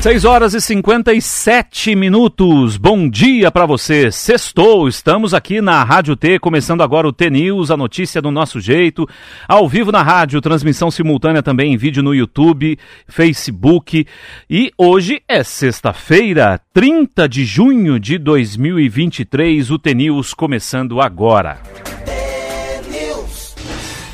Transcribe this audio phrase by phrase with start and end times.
[0.00, 2.76] 6 horas e 57 minutos.
[2.76, 4.12] Bom dia para você.
[4.12, 4.86] Sextou.
[4.88, 9.08] Estamos aqui na Rádio T, começando agora o T News, a notícia do nosso jeito.
[9.48, 14.06] Ao vivo na rádio, transmissão simultânea também em vídeo no YouTube, Facebook.
[14.50, 19.70] E hoje é sexta-feira, 30 de junho de 2023.
[19.70, 21.58] O T News começando agora.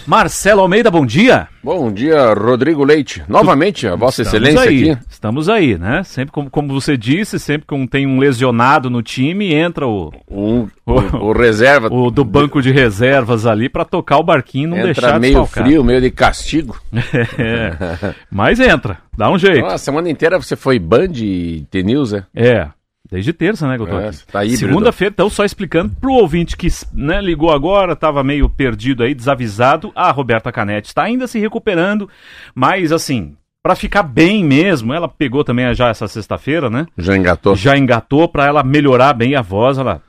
[0.06, 1.48] Marcelo Almeida, bom dia.
[1.62, 3.22] Bom dia, Rodrigo Leite.
[3.26, 5.02] Novamente, a Vossa Estamos Excelência aí, aqui.
[5.08, 6.02] Estamos aí, né?
[6.04, 10.12] Sempre como, como você disse, sempre que um- tem um lesionado no time, entra o,
[10.30, 10.92] Um, o,
[11.28, 14.92] o reserva o do banco de reservas ali pra tocar o barquinho e não entra
[14.92, 15.64] deixar meio desfalcar.
[15.64, 16.76] frio, meio de castigo.
[17.38, 18.14] É.
[18.30, 19.58] Mas entra, dá um jeito.
[19.58, 22.24] Então, a semana inteira você foi Band e T-News, é?
[22.34, 22.68] É.
[23.14, 24.44] Desde terça, né, tô É, tá.
[24.48, 29.92] Segunda-feira, então, só explicando pro ouvinte que né, ligou agora, tava meio perdido aí, desavisado.
[29.94, 32.10] A Roberta Canetti está ainda se recuperando,
[32.52, 36.88] mas assim, pra ficar bem mesmo, ela pegou também já essa sexta-feira, né?
[36.98, 37.54] Já engatou.
[37.54, 40.02] Já engatou pra ela melhorar bem a voz, ela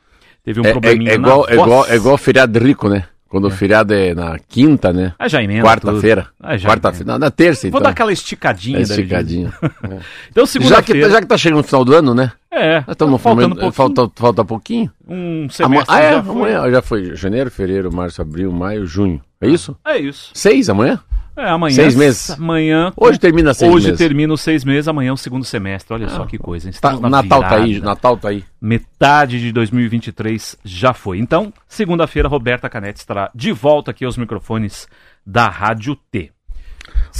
[0.44, 1.68] teve um É, é, probleminha é na igual, é, voz.
[1.68, 3.04] igual, é igual feriado rico, né?
[3.28, 5.14] Quando o feriado é na quinta, né?
[5.20, 6.28] Ah, já emenda Quarta-feira.
[6.40, 7.06] Ah, já Quarta-feira.
[7.14, 7.82] Na, na terça, Vou então.
[7.82, 8.78] dar aquela esticadinha.
[8.78, 9.02] É David.
[9.02, 9.54] esticadinho.
[10.32, 11.10] Então, já, que, segunda-feira...
[11.10, 12.32] já que tá chegando no final do ano, né?
[12.52, 13.72] É, Nós estamos tá faltando pouquinho.
[13.74, 14.92] falta, falta pouquinho.
[15.08, 16.34] Um Ama- semestre ah, é, já foi.
[16.36, 19.22] amanhã já foi janeiro, fevereiro, março, abril, maio, junho.
[19.42, 19.76] É isso?
[19.86, 20.32] É isso.
[20.34, 21.00] Seis amanhã?
[21.38, 21.76] É, amanhã.
[21.76, 22.30] Seis meses.
[22.32, 22.94] Amanhã.
[22.96, 23.98] Hoje termina seis Hoje meses.
[23.98, 25.94] termina os seis meses, amanhã é o segundo semestre.
[25.94, 26.72] Olha só que coisa.
[26.80, 27.80] Tá, Natal tá aí.
[27.82, 28.44] Natal tá aí.
[28.62, 31.20] Metade de 2023 já foi.
[31.20, 34.88] Então, segunda-feira, Roberta Canetti estará de volta aqui aos microfones
[35.26, 36.32] da Rádio T.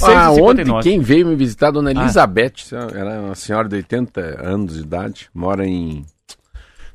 [0.02, 0.42] Ah, 6h59.
[0.42, 1.94] ontem quem veio me visitar, dona Ah.
[2.04, 2.54] Elizabeth,
[2.94, 6.06] ela é uma senhora de 80 anos de idade, mora em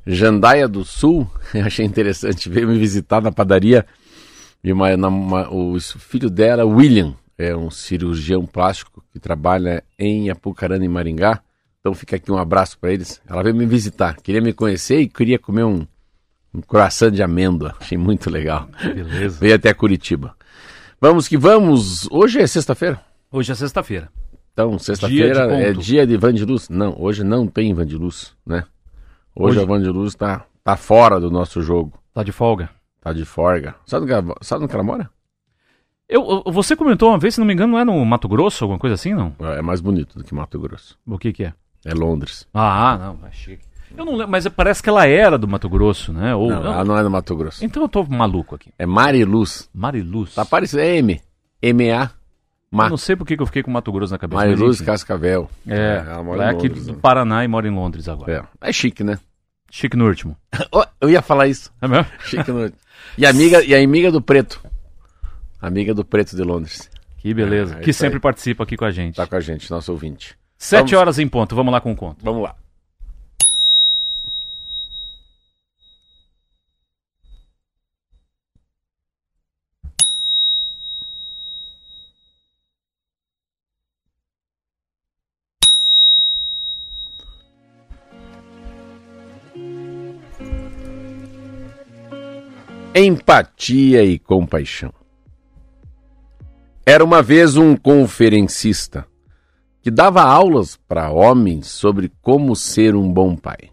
[0.07, 3.85] Jandaia do Sul, eu achei interessante, veio me visitar na padaria,
[4.63, 10.85] e uma, uma- o filho dela, William, é um cirurgião plástico que trabalha em Apucarana,
[10.85, 11.41] em Maringá,
[11.81, 13.21] então fica aqui um abraço para eles.
[13.27, 15.87] Ela veio me visitar, queria me conhecer e queria comer um,
[16.53, 18.69] um croissant de amêndoa, achei muito legal.
[18.83, 19.39] Beleza.
[19.41, 20.35] Veio até Curitiba.
[21.01, 23.01] Vamos que vamos, hoje é sexta-feira.
[23.33, 24.11] Hoje é sexta-feira.
[24.53, 26.69] Então, sexta-feira é dia de Van de Luz.
[26.69, 28.65] Não, hoje não tem Van de Luz, né?
[29.35, 31.99] Hoje, Hoje- a Van de Luz tá, tá fora do nosso jogo.
[32.13, 32.69] Tá de folga.
[33.01, 33.75] Tá de forga.
[33.87, 35.11] Sabe onde ela, sabe onde ela mora?
[36.09, 38.65] Eu, eu- você comentou uma vez, se não me engano, não é no Mato Grosso,
[38.65, 39.33] alguma coisa assim, não?
[39.41, 40.99] É mais bonito do que Mato Grosso.
[41.07, 41.55] O que que é?
[41.85, 42.47] É Londres.
[42.53, 43.65] Ah, não, é chique.
[43.97, 46.35] Eu não lembro, mas parece que ela era do Mato Grosso, né?
[46.35, 47.65] Ou, Não, ela não é no Mato Grosso.
[47.65, 48.71] Então eu tô maluco aqui.
[48.79, 49.69] É Mariluz.
[49.75, 50.35] Mariluz.
[50.35, 50.83] Tá parecendo.
[50.83, 51.21] É M.
[51.63, 52.05] M-A.
[52.05, 52.11] Eu
[52.77, 52.89] Ma.
[52.89, 54.37] não sei por que eu fiquei com Mato Grosso na cabeça.
[54.43, 54.81] Mariluz.
[54.81, 55.51] Cascavel.
[55.67, 56.87] É, ela ela mora é em aqui Londres.
[56.87, 56.99] do né?
[57.03, 58.49] Paraná e mora em Londres agora.
[58.63, 58.69] É.
[58.69, 59.19] é chique, né?
[59.71, 60.37] Chique no último.
[60.71, 61.73] Ó, eu ia falar isso.
[61.83, 62.07] É mesmo?
[62.27, 62.71] Chique no...
[63.19, 64.61] E a amiga, e a amiga do Preto.
[65.61, 66.91] Amiga do Preto de Londres.
[67.19, 67.77] Que beleza.
[67.77, 68.21] É, que isso sempre aí.
[68.23, 69.17] participa aqui com a gente.
[69.17, 70.35] Tá com a gente, nosso ouvinte.
[70.57, 72.25] Sete vamos- horas em ponto, vamos lá com o conto.
[72.25, 72.55] Vamos lá.
[92.93, 94.93] Empatia e compaixão.
[96.85, 99.07] Era uma vez um conferencista
[99.81, 103.71] que dava aulas para homens sobre como ser um bom pai.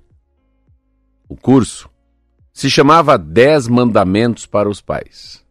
[1.28, 1.90] O curso
[2.54, 5.44] se chamava Dez Mandamentos para os Pais.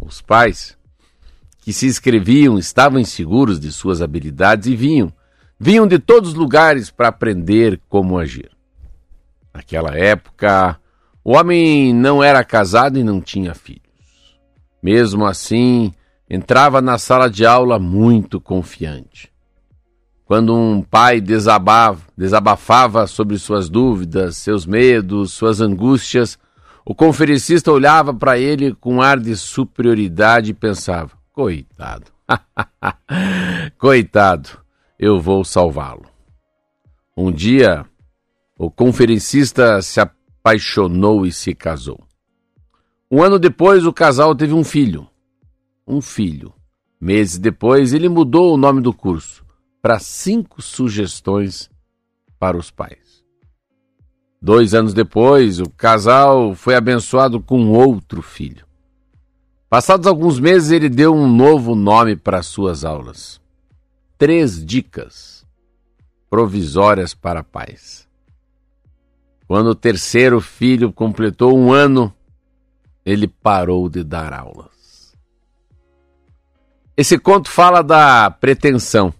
[0.00, 0.76] Os pais
[1.60, 5.12] que se inscreviam estavam inseguros de suas habilidades e vinham,
[5.60, 8.50] vinham de todos os lugares para aprender como agir.
[9.54, 10.80] Naquela época,
[11.26, 13.82] o homem não era casado e não tinha filhos.
[14.80, 15.92] Mesmo assim,
[16.30, 19.28] entrava na sala de aula muito confiante.
[20.24, 26.38] Quando um pai desabava, desabafava sobre suas dúvidas, seus medos, suas angústias,
[26.84, 32.12] o conferencista olhava para ele com ar de superioridade e pensava: coitado,
[33.76, 34.60] coitado,
[34.96, 36.06] eu vou salvá-lo.
[37.16, 37.84] Um dia,
[38.56, 39.98] o conferencista se
[40.46, 42.06] apaixonou e se casou.
[43.10, 45.08] Um ano depois, o casal teve um filho.
[45.84, 46.54] Um filho.
[47.00, 49.44] Meses depois, ele mudou o nome do curso
[49.82, 51.68] para cinco sugestões
[52.38, 53.24] para os pais.
[54.40, 58.64] Dois anos depois, o casal foi abençoado com outro filho.
[59.68, 63.40] Passados alguns meses, ele deu um novo nome para suas aulas.
[64.16, 65.44] Três dicas
[66.30, 68.05] provisórias para pais.
[69.46, 72.12] Quando o terceiro filho completou um ano,
[73.04, 75.14] ele parou de dar aulas.
[76.96, 79.14] Esse conto fala da pretensão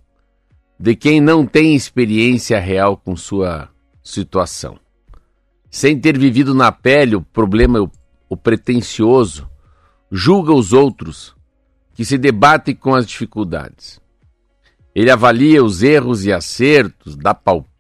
[0.79, 3.69] de quem não tem experiência real com sua
[4.03, 4.79] situação.
[5.71, 7.91] Sem ter vivido na pele o problema,
[8.29, 9.49] o pretensioso,
[10.11, 11.35] julga os outros
[11.95, 14.01] que se debatem com as dificuldades.
[14.95, 17.76] Ele avalia os erros e acertos, dá palpite,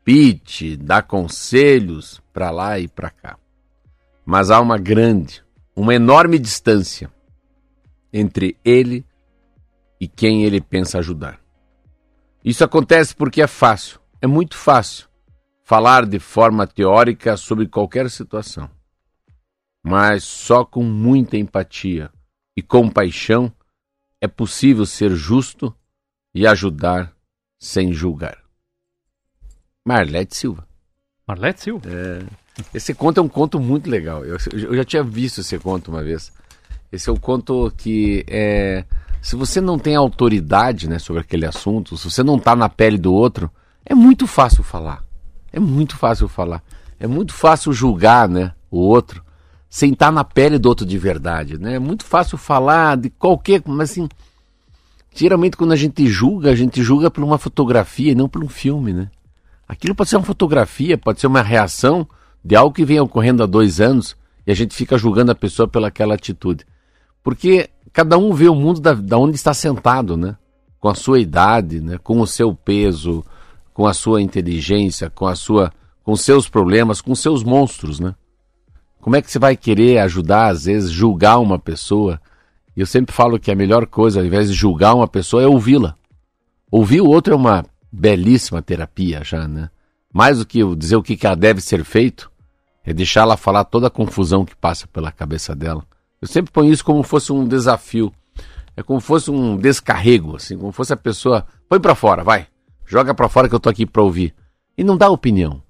[0.76, 3.36] dá conselhos para lá e para cá.
[4.24, 5.44] Mas há uma grande,
[5.74, 7.12] uma enorme distância
[8.12, 9.04] entre ele
[10.00, 11.40] e quem ele pensa ajudar.
[12.44, 15.08] Isso acontece porque é fácil, é muito fácil
[15.64, 18.70] falar de forma teórica sobre qualquer situação.
[19.84, 22.12] Mas só com muita empatia
[22.56, 23.52] e compaixão
[24.20, 25.74] é possível ser justo
[26.32, 27.12] e ajudar
[27.58, 28.45] sem julgar.
[29.86, 30.66] Marlete Silva.
[31.28, 31.88] Marlete Silva?
[31.88, 32.24] É,
[32.74, 34.24] esse conto é um conto muito legal.
[34.24, 36.32] Eu, eu, já tinha visto esse conto uma vez.
[36.90, 38.84] Esse é o conto que é.
[39.22, 42.98] Se você não tem autoridade né, sobre aquele assunto, se você não está na pele
[42.98, 43.48] do outro,
[43.84, 45.04] é muito fácil falar.
[45.52, 46.64] É muito fácil falar.
[46.98, 49.22] É muito fácil julgar né, o outro
[49.70, 51.58] sem estar na pele do outro de verdade.
[51.58, 51.74] Né?
[51.74, 53.62] É muito fácil falar de qualquer.
[53.64, 54.08] Mas assim.
[55.14, 58.48] Geralmente quando a gente julga, a gente julga por uma fotografia e não por um
[58.48, 59.10] filme, né?
[59.68, 62.06] Aquilo pode ser uma fotografia, pode ser uma reação
[62.44, 64.16] de algo que vem ocorrendo há dois anos
[64.46, 66.64] e a gente fica julgando a pessoa pelaquela atitude.
[67.22, 70.36] Porque cada um vê o mundo da, da onde está sentado, né?
[70.78, 71.98] Com a sua idade, né?
[71.98, 73.24] Com o seu peso,
[73.74, 75.72] com a sua inteligência, com a sua,
[76.04, 78.14] com seus problemas, com seus monstros, né?
[79.00, 82.20] Como é que você vai querer ajudar, às vezes, julgar uma pessoa?
[82.76, 85.96] Eu sempre falo que a melhor coisa, ao invés de julgar uma pessoa, é ouvi-la.
[86.70, 87.64] Ouvir o outro é uma
[87.96, 89.70] belíssima terapia já, né?
[90.12, 92.30] Mais do que dizer o que ela deve ser feito,
[92.84, 95.82] é deixar ela falar toda a confusão que passa pela cabeça dela.
[96.20, 98.12] Eu sempre ponho isso como fosse um desafio.
[98.76, 102.46] É como fosse um descarrego, assim, como fosse a pessoa, põe para fora, vai.
[102.84, 104.34] Joga para fora que eu tô aqui para ouvir.
[104.76, 105.62] E não dá opinião.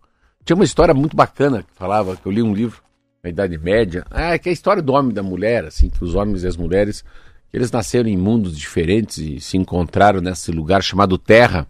[0.44, 2.82] Tinha uma história muito bacana que falava, que eu li um livro
[3.22, 6.02] na Idade Média, ah, que é a história do homem e da mulher, assim, que
[6.02, 7.04] os homens e as mulheres,
[7.52, 11.66] eles nasceram em mundos diferentes e se encontraram nesse lugar chamado Terra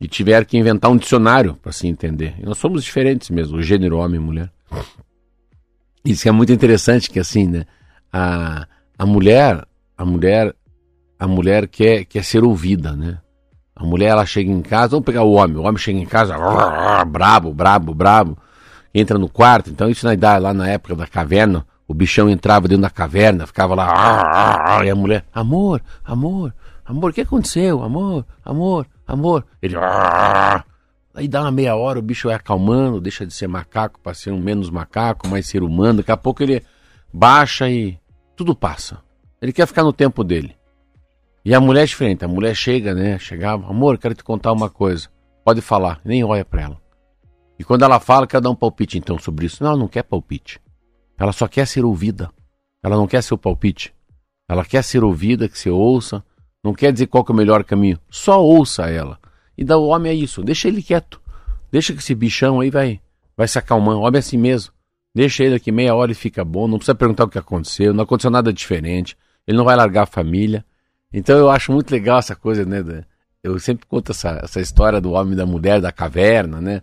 [0.00, 2.34] e tiveram que inventar um dicionário para se entender.
[2.38, 4.50] E nós somos diferentes mesmo, o gênero homem e mulher.
[6.04, 7.64] Isso é muito interessante que assim, né?
[8.12, 8.66] A,
[8.98, 9.66] a mulher,
[9.96, 10.54] a mulher,
[11.18, 13.18] a mulher quer, quer ser ouvida, né?
[13.74, 16.34] A mulher ela chega em casa, vamos pegar o homem, o homem chega em casa,
[17.04, 18.38] brabo, brabo, brabo,
[18.94, 19.68] entra no quarto.
[19.68, 23.46] Então, isso na idade, lá na época da caverna, o bichão entrava dentro da caverna,
[23.46, 26.54] ficava lá, e a mulher, amor, amor,
[26.86, 27.82] amor, o que aconteceu?
[27.82, 29.46] Amor, amor, amor.
[29.62, 29.76] Ele,
[31.14, 34.32] aí dá uma meia hora, o bicho vai acalmando, deixa de ser macaco para ser
[34.32, 35.98] um menos macaco, mais ser humano.
[35.98, 36.62] Daqui a pouco ele
[37.12, 37.98] baixa e
[38.34, 39.00] tudo passa.
[39.40, 40.56] Ele quer ficar no tempo dele.
[41.44, 43.18] E a mulher é diferente, a mulher chega, né?
[43.18, 45.08] Chegava, amor, quero te contar uma coisa.
[45.44, 46.86] Pode falar, nem olha para ela.
[47.58, 49.62] E quando ela fala, quer dar um palpite então sobre isso.
[49.62, 50.60] Não, ela não quer palpite.
[51.16, 52.30] Ela só quer ser ouvida.
[52.82, 53.94] Ela não quer seu palpite.
[54.48, 56.22] Ela quer ser ouvida, que você ouça.
[56.66, 57.96] Não quer dizer qual é o melhor caminho.
[58.10, 59.20] Só ouça ela.
[59.56, 60.42] E dá o homem é isso.
[60.42, 61.20] Deixa ele quieto.
[61.70, 63.00] Deixa que esse bichão aí vai,
[63.36, 64.00] vai se acalmando.
[64.00, 64.72] O homem é assim mesmo.
[65.14, 66.66] Deixa ele aqui meia hora e fica bom.
[66.66, 67.94] Não precisa perguntar o que aconteceu.
[67.94, 69.16] Não aconteceu nada diferente.
[69.46, 70.64] Ele não vai largar a família.
[71.12, 73.04] Então eu acho muito legal essa coisa, né?
[73.44, 76.82] Eu sempre conto essa, essa história do homem e da mulher, da caverna, né?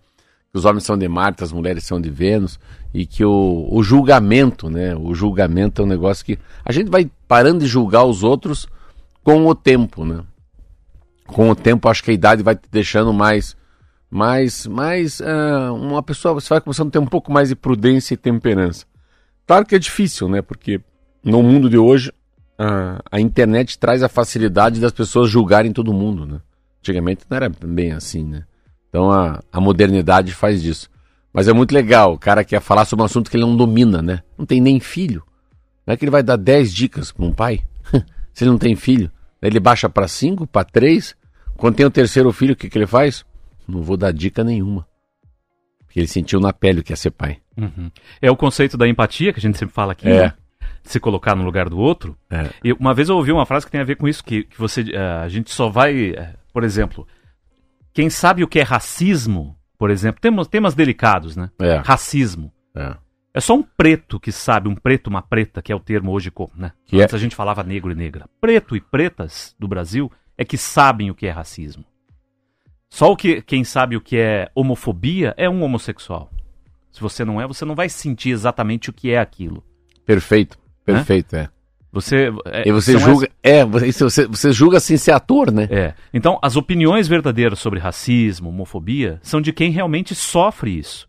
[0.49, 2.59] que os homens são de Marte, as mulheres são de Vênus,
[2.93, 4.95] e que o, o julgamento, né?
[4.95, 8.67] O julgamento é um negócio que a gente vai parando de julgar os outros
[9.23, 10.23] com o tempo, né?
[11.25, 13.55] Com o tempo, acho que a idade vai te deixando mais,
[14.09, 18.13] mais, mais uh, uma pessoa, você vai começando a ter um pouco mais de prudência
[18.13, 18.85] e temperança.
[19.47, 20.41] Claro que é difícil, né?
[20.41, 20.81] Porque
[21.23, 22.09] no mundo de hoje
[22.59, 26.41] uh, a internet traz a facilidade das pessoas julgarem todo mundo, né?
[26.79, 28.43] Antigamente não era bem assim, né?
[28.89, 30.89] Então a, a modernidade faz isso.
[31.33, 34.01] Mas é muito legal, o cara quer falar sobre um assunto que ele não domina,
[34.01, 34.21] né?
[34.37, 35.23] Não tem nem filho.
[35.85, 37.63] Não é que ele vai dar 10 dicas para um pai?
[38.33, 39.11] Se ele não tem filho.
[39.41, 41.15] Ele baixa para 5, para 3.
[41.57, 43.25] Quando tem o terceiro filho, o que, que ele faz?
[43.67, 44.87] Não vou dar dica nenhuma.
[45.85, 47.39] Porque ele sentiu na pele o que é ser pai.
[47.55, 47.91] Uhum.
[48.21, 50.23] É o conceito da empatia que a gente sempre fala aqui, é.
[50.23, 50.33] né?
[50.83, 52.17] Se colocar no lugar do outro.
[52.29, 52.49] É.
[52.63, 54.57] E uma vez eu ouvi uma frase que tem a ver com isso, que, que
[54.57, 57.07] você, uh, a gente só vai, uh, por exemplo,
[57.93, 61.51] quem sabe o que é racismo, por exemplo, temos temas delicados, né?
[61.59, 61.75] É.
[61.85, 62.51] Racismo.
[62.75, 62.95] É.
[63.33, 66.31] É só um preto que sabe, um preto, uma preta, que é o termo hoje,
[66.55, 66.71] né?
[66.85, 67.17] Que Antes é...
[67.17, 68.29] a gente falava negro e negra.
[68.39, 71.83] Preto e pretas do Brasil é que sabem o que é racismo.
[72.89, 76.29] Só o que quem sabe o que é homofobia é um homossexual.
[76.91, 79.63] Se você não é, você não vai sentir exatamente o que é aquilo.
[80.05, 81.49] Perfeito, perfeito, é.
[81.91, 85.67] Você, é, e você julga, é, você, você julga sem ser ator, né?
[85.69, 85.93] É.
[86.11, 91.07] Então, as opiniões verdadeiras sobre racismo, homofobia, são de quem realmente sofre isso.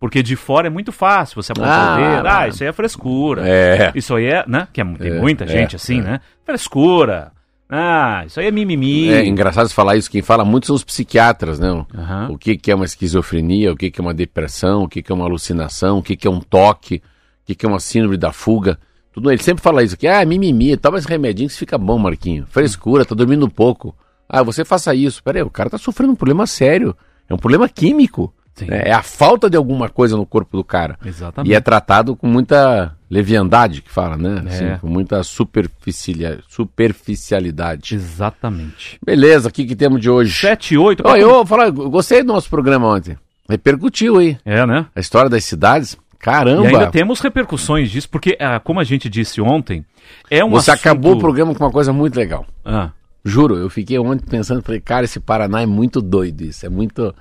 [0.00, 2.72] Porque de fora é muito fácil você apontar ah, o dedo, ah, isso aí é
[2.72, 3.46] frescura.
[3.46, 3.92] É.
[3.94, 4.66] Isso aí é, né?
[4.72, 6.02] Que é, tem é, muita gente é, assim, é.
[6.02, 6.20] né?
[6.42, 7.32] Frescura.
[7.68, 9.10] Ah, isso aí é mimimi.
[9.10, 10.10] É engraçado falar isso.
[10.10, 11.70] Quem fala muito são os psiquiatras, né?
[11.70, 11.86] Uhum.
[12.30, 15.12] O que, que é uma esquizofrenia, o que, que é uma depressão, o que, que
[15.12, 16.96] é uma alucinação, o que, que é um toque,
[17.42, 18.78] o que, que é uma síndrome da fuga.
[19.12, 22.46] Tudo, ele sempre fala isso aqui, ah, mimimi, toma esse remedinho que fica bom, Marquinho.
[22.48, 23.94] Frescura, tá dormindo pouco.
[24.26, 25.22] Ah, você faça isso.
[25.22, 26.96] Peraí, o cara tá sofrendo um problema sério.
[27.28, 28.32] É um problema químico.
[28.66, 28.82] Né?
[28.86, 30.98] É a falta de alguma coisa no corpo do cara.
[31.04, 31.50] Exatamente.
[31.50, 34.42] E é tratado com muita leviandade, que fala, né?
[34.46, 34.78] Assim, é.
[34.78, 37.94] com muita superficialidade.
[37.94, 38.98] Exatamente.
[39.04, 40.32] Beleza, o que, que temos de hoje?
[40.32, 41.02] 7, 8.
[41.04, 43.16] Oh, eu, falar, eu gostei do nosso programa ontem.
[43.48, 44.38] Repercutiu aí.
[44.44, 44.86] É, né?
[44.94, 45.98] A história das cidades.
[46.20, 46.64] Caramba!
[46.64, 49.84] E ainda temos repercussões disso, porque, ah, como a gente disse ontem,
[50.30, 50.86] é um Você assunto...
[50.86, 52.46] acabou o programa com uma coisa muito legal.
[52.64, 52.90] Ah.
[53.24, 57.14] Juro, eu fiquei ontem pensando, falei, cara, esse Paraná é muito doido isso, é muito...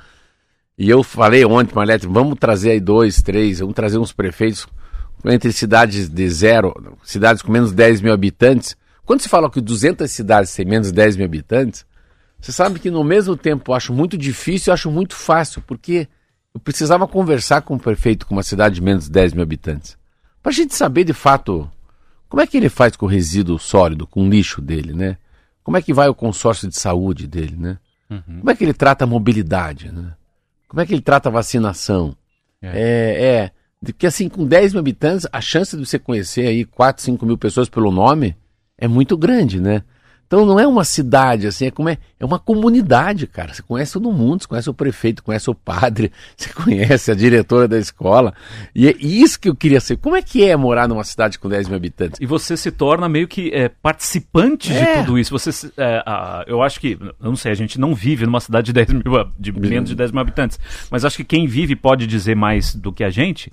[0.80, 4.66] E eu falei ontem, Marlete, vamos trazer aí dois, três, vamos trazer uns prefeitos
[5.26, 8.78] entre cidades de zero, cidades com menos de 10 mil habitantes.
[9.06, 11.86] Quando se fala que 200 cidades têm menos de 10 mil habitantes,
[12.40, 16.08] você sabe que no mesmo tempo eu acho muito difícil e acho muito fácil, porque
[16.54, 19.98] eu precisava conversar com o prefeito com uma cidade de menos de 10 mil habitantes.
[20.42, 21.70] Para a gente saber de fato
[22.30, 25.18] como é que ele faz com o resíduo sólido, com o lixo dele, né?
[25.62, 27.78] Como é que vai o consórcio de saúde dele, né?
[28.10, 28.40] Uhum.
[28.40, 30.14] Como é que ele trata a mobilidade, né?
[30.70, 32.16] Como é que ele trata a vacinação?
[32.62, 33.52] É, é, é
[33.84, 37.38] porque assim, com 10 mil habitantes, a chance de você conhecer aí 4, 5 mil
[37.38, 38.36] pessoas pelo nome
[38.78, 39.84] é muito grande, né?
[40.30, 43.52] Então não é uma cidade assim, é como é, é uma comunidade, cara.
[43.52, 47.68] Você conhece todo mundo, você conhece o prefeito, conhece o padre, você conhece a diretora
[47.68, 48.32] da escola.
[48.76, 50.00] E é isso que eu queria saber.
[50.00, 52.22] Como é que é morar numa cidade com 10 mil habitantes?
[52.22, 54.98] E você se torna meio que é, participante é.
[54.98, 55.32] de tudo isso.
[55.32, 58.68] Você, é, a, eu acho que, eu não sei, a gente não vive numa cidade
[58.68, 59.04] de 10 mil,
[59.40, 60.60] de menos de 10 mil habitantes,
[60.92, 63.52] mas acho que quem vive pode dizer mais do que a gente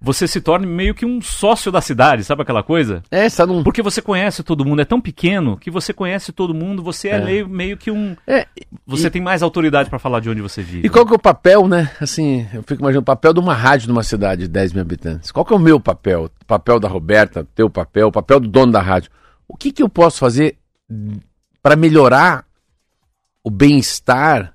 [0.00, 3.02] você se torne meio que um sócio da cidade, sabe aquela coisa?
[3.10, 3.64] É, está num...
[3.64, 7.16] Porque você conhece todo mundo, é tão pequeno que você conhece todo mundo, você é,
[7.16, 8.16] é meio, meio que um...
[8.26, 8.46] É,
[8.86, 9.10] você e...
[9.10, 10.86] tem mais autoridade para falar de onde você vive.
[10.86, 11.90] E qual que é o papel, né?
[12.00, 15.32] Assim, eu fico imaginando o papel de uma rádio numa cidade de 10 mil habitantes.
[15.32, 16.30] Qual que é o meu papel?
[16.42, 19.10] O papel da Roberta, teu papel, o papel do dono da rádio.
[19.48, 20.58] O que que eu posso fazer
[21.62, 22.44] para melhorar
[23.42, 24.54] o bem-estar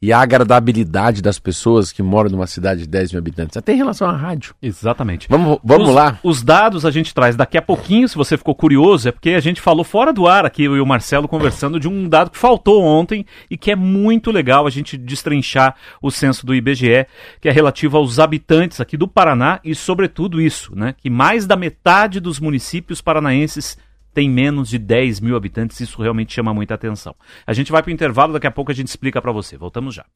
[0.00, 3.76] e a agradabilidade das pessoas que moram numa cidade de 10 mil habitantes, até em
[3.76, 4.54] relação à rádio.
[4.62, 5.26] Exatamente.
[5.28, 6.18] Vamos, vamos os, lá?
[6.22, 9.40] Os dados a gente traz daqui a pouquinho, se você ficou curioso, é porque a
[9.40, 12.38] gente falou fora do ar aqui, eu e o Marcelo conversando de um dado que
[12.38, 17.06] faltou ontem e que é muito legal a gente destrinchar o censo do IBGE,
[17.40, 21.56] que é relativo aos habitantes aqui do Paraná e sobretudo isso, né, que mais da
[21.56, 23.78] metade dos municípios paranaenses
[24.16, 27.14] tem menos de 10 mil habitantes, isso realmente chama muita atenção.
[27.46, 29.58] A gente vai para o intervalo, daqui a pouco a gente explica para você.
[29.58, 30.06] Voltamos já.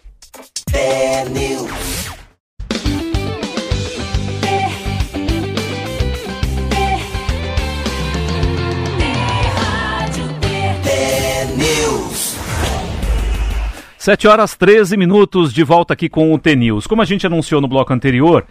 [13.98, 16.86] Sete horas 13 minutos de volta aqui com o T-News.
[16.86, 18.46] Como a gente anunciou no bloco anterior,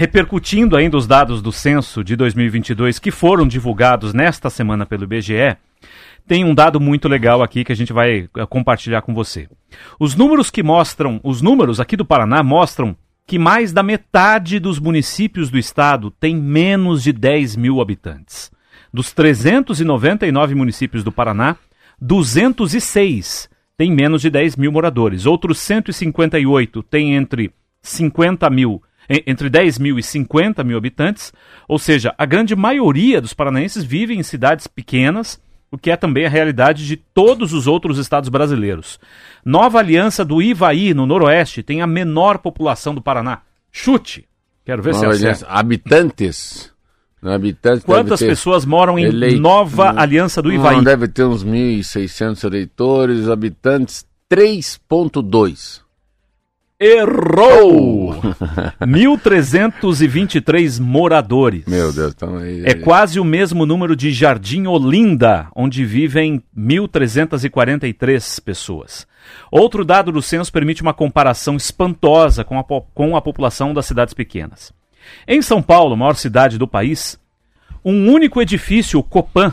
[0.00, 5.58] Repercutindo ainda os dados do censo de 2022 que foram divulgados nesta semana pelo IBGE,
[6.26, 9.46] tem um dado muito legal aqui que a gente vai eh, compartilhar com você.
[9.98, 14.78] Os números que mostram, os números aqui do Paraná mostram que mais da metade dos
[14.78, 18.50] municípios do estado tem menos de 10 mil habitantes.
[18.90, 21.58] Dos 399 municípios do Paraná,
[22.00, 25.26] 206 têm menos de 10 mil moradores.
[25.26, 27.52] Outros 158 têm entre
[27.82, 28.82] 50 mil
[29.26, 31.32] entre 10 mil e 50 mil habitantes,
[31.66, 35.40] ou seja, a grande maioria dos paranaenses vive em cidades pequenas,
[35.70, 39.00] o que é também a realidade de todos os outros estados brasileiros.
[39.44, 43.42] Nova Aliança do Ivaí, no Noroeste, tem a menor população do Paraná.
[43.72, 44.28] Chute.
[44.64, 46.72] Quero ver Nova se é Habitantes.
[47.22, 49.38] Habitantes Quantas pessoas moram em Eleit...
[49.38, 50.76] Nova Aliança do Ivaí?
[50.76, 55.82] Não, deve ter uns 1.600 eleitores, habitantes 3.2.
[56.80, 58.14] Errou!
[58.80, 61.66] 1.323 moradores.
[61.66, 62.64] Meu Deus, então aí.
[62.64, 69.06] É quase o mesmo número de Jardim Olinda, onde vivem 1.343 pessoas.
[69.50, 74.14] Outro dado do censo permite uma comparação espantosa com a, com a população das cidades
[74.14, 74.72] pequenas.
[75.28, 77.20] Em São Paulo, maior cidade do país,
[77.84, 79.52] um único edifício, o Copan,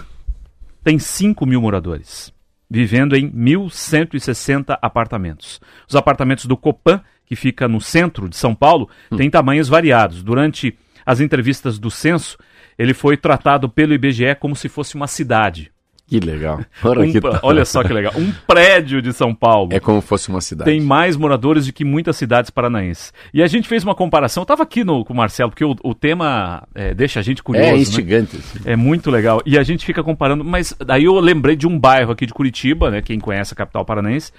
[0.82, 2.32] tem 5 mil moradores,
[2.70, 5.60] vivendo em 1.160 apartamentos.
[5.90, 9.18] Os apartamentos do Copan que fica no centro de São Paulo, hum.
[9.18, 10.24] tem tamanhos variados.
[10.24, 12.38] Durante as entrevistas do censo,
[12.78, 15.72] ele foi tratado pelo IBGE como se fosse uma cidade.
[16.08, 16.62] Que legal.
[16.86, 18.14] Um, que olha só que legal.
[18.16, 19.74] Um prédio de São Paulo.
[19.74, 20.72] É como se fosse uma cidade.
[20.72, 23.14] Tem mais moradores do que muitas cidades paranaenses.
[23.34, 24.42] E a gente fez uma comparação.
[24.42, 27.44] Eu estava aqui no, com o Marcelo, porque o, o tema é, deixa a gente
[27.44, 27.68] curioso.
[27.68, 27.78] É né?
[27.80, 28.38] instigante.
[28.38, 28.72] Né?
[28.72, 29.42] É muito legal.
[29.46, 30.46] E a gente fica comparando.
[30.46, 33.02] Mas daí eu lembrei de um bairro aqui de Curitiba, né?
[33.02, 34.32] Quem conhece a capital paranaense.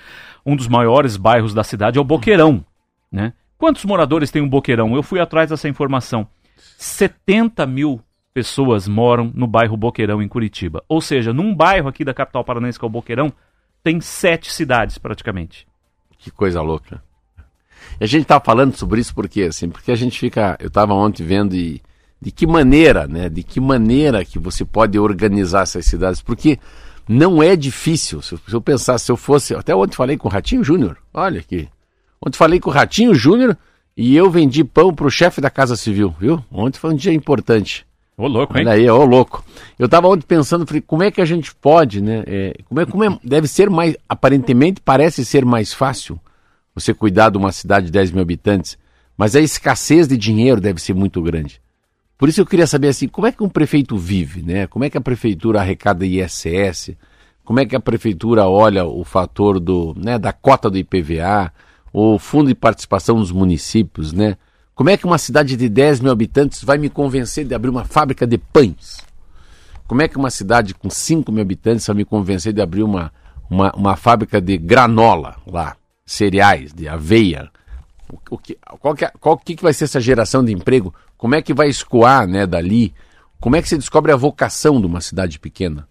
[0.46, 2.64] Um dos maiores bairros da cidade é o Boqueirão.
[3.10, 3.32] Né?
[3.56, 4.94] Quantos moradores tem um Boqueirão?
[4.94, 6.26] Eu fui atrás dessa informação.
[6.76, 8.00] 70 mil
[8.32, 10.84] pessoas moram no bairro Boqueirão, em Curitiba.
[10.88, 13.32] Ou seja, num bairro aqui da capital paranaense, que é o Boqueirão,
[13.82, 15.66] tem sete cidades praticamente.
[16.18, 17.02] Que coisa louca.
[18.00, 20.94] E a gente estava falando sobre isso porque assim, porque a gente fica, eu estava
[20.94, 21.82] ontem vendo e
[22.20, 23.28] de que maneira, né?
[23.28, 26.20] De que maneira que você pode organizar essas cidades?
[26.20, 26.58] Porque
[27.08, 28.20] não é difícil.
[28.20, 30.98] Se eu pensar, se eu fosse, até ontem falei com o Ratinho Júnior.
[31.14, 31.68] Olha aqui.
[32.20, 33.56] Ontem falei com o Ratinho Júnior
[33.96, 36.44] e eu vendi pão para o chefe da Casa Civil, viu?
[36.50, 37.86] Ontem foi um dia importante.
[38.16, 38.64] Ô, louco, hein?
[38.66, 39.44] Olha aí, ô, louco.
[39.78, 42.24] Eu tava ontem pensando, falei, como é que a gente pode, né?
[42.26, 46.18] É, como é, como é, deve ser mais, aparentemente parece ser mais fácil
[46.74, 48.76] você cuidar de uma cidade de 10 mil habitantes,
[49.16, 51.60] mas a escassez de dinheiro deve ser muito grande.
[52.16, 54.66] Por isso eu queria saber, assim, como é que um prefeito vive, né?
[54.66, 56.96] Como é que a prefeitura arrecada ISS?
[57.44, 61.52] Como é que a prefeitura olha o fator do, né, da cota do IPVA,
[61.92, 64.36] o fundo de participação dos municípios, né?
[64.74, 67.84] Como é que uma cidade de 10 mil habitantes vai me convencer de abrir uma
[67.84, 68.98] fábrica de pães?
[69.88, 73.12] Como é que uma cidade com 5 mil habitantes vai me convencer de abrir uma,
[73.50, 75.76] uma, uma fábrica de granola lá,
[76.06, 77.50] cereais, de aveia?
[78.12, 80.94] O, o que, qual, que, é, qual que, que vai ser essa geração de emprego?
[81.16, 82.94] Como é que vai escoar né, dali?
[83.40, 85.88] Como é que se descobre a vocação de uma cidade pequena?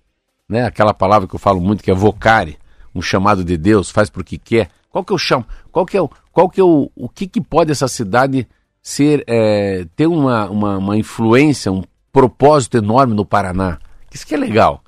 [0.48, 0.64] Né?
[0.64, 2.58] Aquela palavra que eu falo muito que é vocare,
[2.96, 4.70] um chamado de Deus, faz porque quer.
[4.98, 5.46] Qual que é o chamo?
[5.72, 8.48] Qual que é o, qual que é o, o que, que pode essa cidade
[8.82, 13.78] ser é, ter uma, uma, uma, influência, um propósito enorme no Paraná.
[14.12, 14.82] Isso que é legal.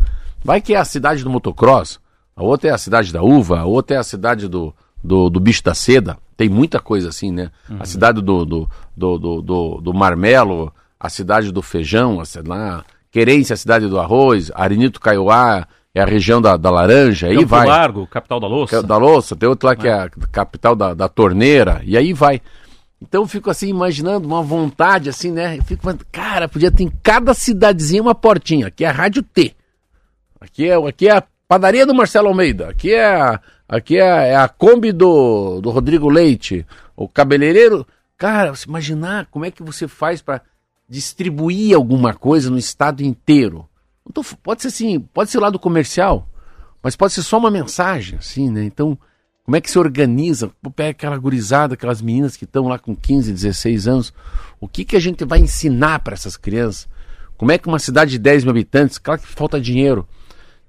[0.43, 1.99] Vai que é a cidade do motocross,
[2.35, 5.39] a outra é a cidade da uva, a outra é a cidade do, do, do
[5.39, 6.17] bicho da seda.
[6.35, 7.51] Tem muita coisa assim, né?
[7.69, 7.77] Uhum.
[7.79, 13.53] A cidade do, do, do, do, do, marmelo, a cidade do feijão, a, lá, Querência,
[13.53, 17.67] a cidade do arroz, Arenito Caiuá, é a região da, da laranja, aí vai.
[17.67, 18.83] Largo, capital da louça.
[18.83, 22.13] Da louça, tem outro lá que é, é a capital da, da torneira, e aí
[22.13, 22.41] vai.
[23.01, 25.57] Então eu fico assim imaginando uma vontade assim, né?
[25.57, 28.67] Eu fico, cara, podia ter em cada cidadezinha uma portinha.
[28.67, 29.55] Aqui é a Rádio T.
[30.39, 32.69] Aqui é, aqui é a padaria do Marcelo Almeida.
[32.69, 36.65] Aqui é a, aqui é, é a Kombi do, do Rodrigo Leite.
[36.95, 37.87] O cabeleireiro.
[38.17, 40.41] Cara, se imaginar como é que você faz para
[40.87, 43.65] distribuir alguma coisa no estado inteiro.
[44.09, 46.27] Então, pode ser assim, pode ser lado comercial,
[46.81, 48.63] mas pode ser só uma mensagem, assim, né?
[48.63, 48.97] Então,
[49.43, 50.51] como é que se organiza?
[50.75, 54.13] Pega aquela gurizada, aquelas meninas que estão lá com 15, 16 anos.
[54.59, 56.87] O que, que a gente vai ensinar para essas crianças?
[57.37, 60.07] Como é que uma cidade de 10 mil habitantes, claro que falta dinheiro,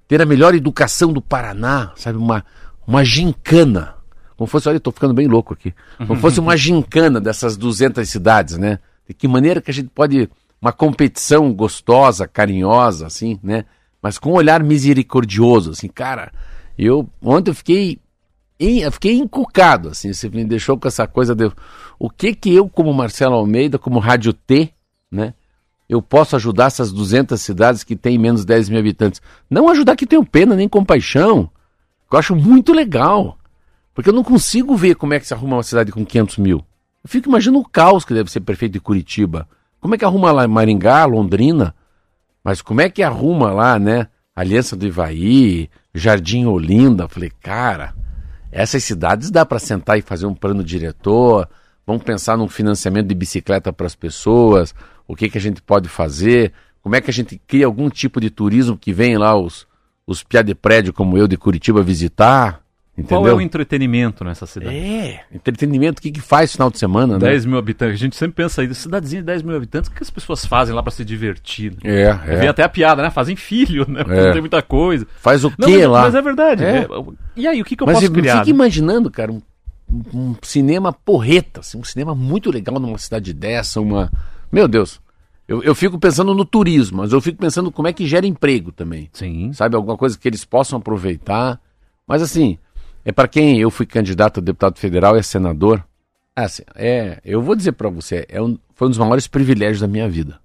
[0.07, 2.17] ter a melhor educação do Paraná, sabe?
[2.17, 2.43] Uma,
[2.87, 3.95] uma gincana.
[4.35, 5.73] Como fosse, olha, eu estou ficando bem louco aqui.
[5.97, 8.79] Como fosse uma gincana dessas 200 cidades, né?
[9.07, 10.29] De que maneira que a gente pode.
[10.61, 13.65] Uma competição gostosa, carinhosa, assim, né?
[14.01, 16.31] Mas com um olhar misericordioso, assim, cara.
[16.77, 17.99] Eu ontem eu fiquei
[18.59, 21.51] eu fiquei encucado, assim, você me deixou com essa coisa de
[21.97, 24.71] o que que eu, como Marcelo Almeida, como Rádio T,
[25.11, 25.33] né,
[25.89, 29.21] eu posso ajudar essas 200 cidades que têm menos de 10 mil habitantes.
[29.49, 31.49] Não ajudar que tenho pena nem compaixão,
[32.09, 33.37] que eu acho muito legal,
[33.93, 36.57] porque eu não consigo ver como é que se arruma uma cidade com 500 mil.
[37.03, 39.49] Eu fico imaginando o caos que deve ser prefeito de Curitiba.
[39.81, 41.73] Como é que arruma lá Maringá, Londrina?
[42.43, 44.07] Mas como é que arruma lá, né?
[44.35, 47.07] Aliança do Ivaí, Jardim Olinda.
[47.07, 47.93] Falei, cara,
[48.51, 51.49] essas cidades dá para sentar e fazer um plano diretor,
[51.85, 54.73] vamos pensar num financiamento de bicicleta para as pessoas,
[55.07, 58.21] o que, que a gente pode fazer, como é que a gente cria algum tipo
[58.21, 59.67] de turismo que vem lá os,
[60.05, 62.60] os piá de prédio como eu de Curitiba visitar.
[63.01, 63.17] Entendeu?
[63.21, 64.75] Qual é o entretenimento nessa cidade?
[64.75, 67.49] É, entretenimento, o que, que faz final de semana, 10 né?
[67.49, 70.09] mil habitantes, a gente sempre pensa aí, cidadezinha de 10 mil habitantes, o que as
[70.09, 71.71] pessoas fazem lá para se divertir?
[71.71, 71.77] Né?
[71.83, 72.35] É, é.
[72.37, 73.09] Vem até a piada, né?
[73.09, 74.01] Fazem filho, né?
[74.07, 74.25] É.
[74.25, 75.05] Não tem muita coisa.
[75.19, 76.01] Faz o Não, quê mas, lá?
[76.03, 76.63] Mas é verdade.
[76.63, 76.87] É.
[77.35, 78.39] E aí, o que, que eu mas posso criar?
[78.39, 79.41] Fica imaginando, cara, um,
[80.13, 84.11] um, cinema porreta, assim, um cinema muito legal numa cidade dessa, uma...
[84.51, 84.99] Meu Deus,
[85.47, 88.71] eu, eu, fico pensando no turismo, mas eu fico pensando como é que gera emprego
[88.71, 89.09] também.
[89.11, 89.51] Sim.
[89.53, 91.59] Sabe, alguma coisa que eles possam aproveitar.
[92.07, 92.57] Mas assim,
[93.03, 95.83] é para quem eu fui candidato a deputado federal e a senador.
[96.35, 99.81] É, assim, é, eu vou dizer para você, é um, foi um dos maiores privilégios
[99.81, 100.39] da minha vida.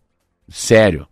[0.49, 1.07] Sério.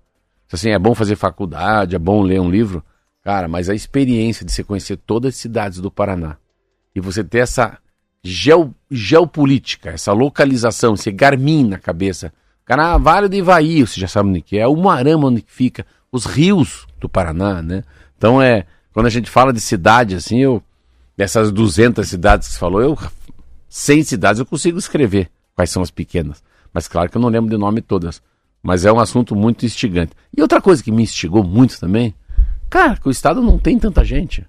[0.52, 2.84] Assim, é bom fazer faculdade, é bom ler um livro.
[3.22, 6.36] Cara, mas a experiência de você conhecer todas as cidades do Paraná
[6.94, 7.78] e você ter essa
[8.22, 12.32] geo, geopolítica, essa localização, esse Garmin na cabeça
[12.64, 14.66] Carnaval de Ivaí, você já sabe onde que é.
[14.66, 15.84] O Marama, onde que fica.
[16.10, 17.82] Os rios do Paraná, né?
[18.16, 20.62] Então é, quando a gente fala de cidade, assim, eu,
[21.16, 22.98] dessas 200 cidades que você falou, eu,
[23.68, 26.42] 100 cidades eu consigo escrever quais são as pequenas.
[26.72, 28.22] Mas claro que eu não lembro de nome todas.
[28.62, 30.12] Mas é um assunto muito instigante.
[30.36, 32.14] E outra coisa que me instigou muito também,
[32.68, 34.44] cara, que o Estado não tem tanta gente.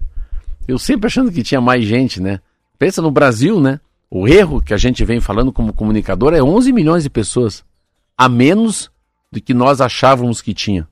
[0.66, 2.40] Eu sempre achando que tinha mais gente, né?
[2.78, 3.78] Pensa no Brasil, né?
[4.10, 7.64] O erro que a gente vem falando como comunicador é 11 milhões de pessoas
[8.16, 8.90] a menos
[9.30, 10.88] do que nós achávamos que tinha.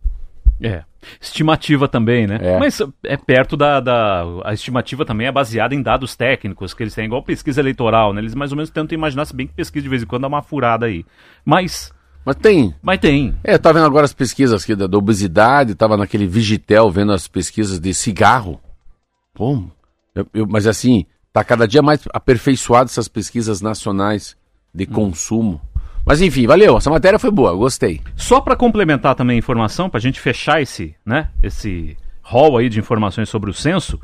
[0.60, 0.84] É.
[1.20, 2.38] Estimativa também, né?
[2.40, 2.58] É.
[2.58, 6.94] Mas é perto da, da, A estimativa também é baseada em dados técnicos que eles
[6.94, 8.20] têm, igual pesquisa eleitoral, né?
[8.20, 10.28] Eles mais ou menos tentam imaginar, se bem que pesquisa de vez em quando dá
[10.28, 11.04] uma furada aí.
[11.44, 11.92] Mas.
[12.24, 12.74] Mas tem.
[12.82, 13.34] Mas tem.
[13.44, 17.12] É, eu tava vendo agora as pesquisas aqui da, da obesidade, tava naquele Vigitel vendo
[17.12, 18.60] as pesquisas de cigarro.
[19.34, 19.62] Pô,
[20.14, 24.36] eu, eu, mas assim, tá cada dia mais aperfeiçoado essas pesquisas nacionais
[24.72, 24.92] de hum.
[24.92, 25.60] consumo.
[26.04, 26.76] Mas enfim, valeu.
[26.76, 28.00] Essa matéria foi boa, gostei.
[28.14, 32.68] Só para complementar também a informação, para a gente fechar esse, né, esse hall aí
[32.68, 34.00] de informações sobre o censo.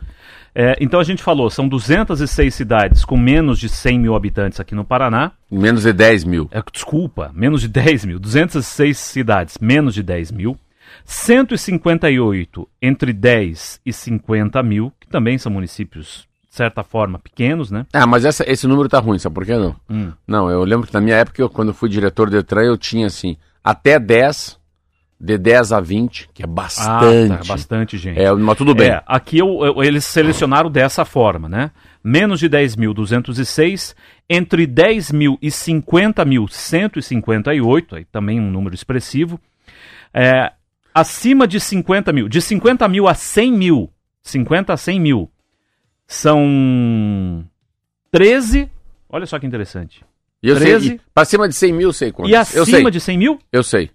[0.55, 4.75] É, então a gente falou, são 206 cidades com menos de 100 mil habitantes aqui
[4.75, 5.33] no Paraná.
[5.51, 6.49] Menos de 10 mil.
[6.51, 8.19] É, desculpa, menos de 10 mil.
[8.19, 10.59] 206 cidades, menos de 10 mil.
[11.05, 17.87] 158 entre 10 e 50 mil, que também são municípios de certa forma, pequenos, né?
[17.93, 19.77] Ah, mas essa, esse número tá ruim, sabe por que não?
[19.89, 20.13] Hum.
[20.27, 22.77] Não, eu lembro que na minha época, eu, quando eu fui diretor do Detran, eu
[22.77, 24.59] tinha assim, até 10,
[25.21, 27.33] de 10 a 20, que é bastante.
[27.33, 28.19] Ah, tá, bastante gente.
[28.19, 28.89] É, mas tudo bem.
[28.89, 31.71] É, aqui eu, eu, eles selecionaram dessa forma, né?
[32.03, 33.95] Menos de 10 mil, 206.
[34.29, 37.95] Entre 10 mil e 50 mil, 158.
[37.95, 39.39] Aí também um número expressivo.
[40.13, 40.51] É,
[40.93, 42.29] acima de 50 mil.
[42.29, 43.91] De 50 mil a 100 mil.
[44.23, 45.31] 50 a 100 mil.
[46.11, 47.47] São
[48.11, 48.69] 13.
[49.09, 50.05] Olha só que interessante.
[50.43, 50.89] E eu 13.
[50.89, 52.33] Sei, para cima de 100 mil, sei quantos.
[52.33, 52.91] E acima eu sei.
[52.91, 53.39] de 100 mil?
[53.53, 53.91] Eu sei.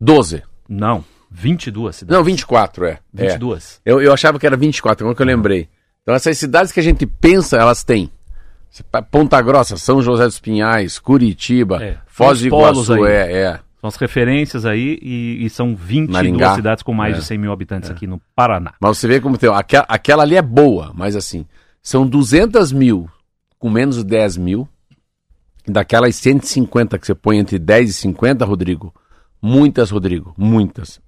[0.00, 0.44] 12.
[0.68, 2.16] Não, 22 cidades.
[2.16, 3.00] Não, 24, é.
[3.12, 3.80] 22.
[3.84, 3.90] É.
[3.90, 5.68] Eu, eu achava que era 24, agora que eu lembrei.
[6.02, 8.08] Então essas cidades que a gente pensa, elas têm.
[9.10, 11.98] Ponta Grossa, São José dos Pinhais, Curitiba, é.
[12.06, 13.60] Foz do Iguaçu, é, é.
[13.82, 16.54] São as referências aí e, e são 22 Maringá.
[16.54, 17.18] cidades com mais é.
[17.18, 17.92] de 100 mil habitantes é.
[17.92, 18.74] aqui no Paraná.
[18.80, 19.52] Mas você vê como tem.
[19.52, 21.44] Aquela, aquela ali é boa, mas assim,
[21.82, 23.10] são 200 mil
[23.58, 24.68] com menos de 10 mil.
[25.66, 28.94] Daquelas 150 que você põe entre 10 e 50, Rodrigo,
[29.40, 31.00] muitas, Rodrigo, muitas.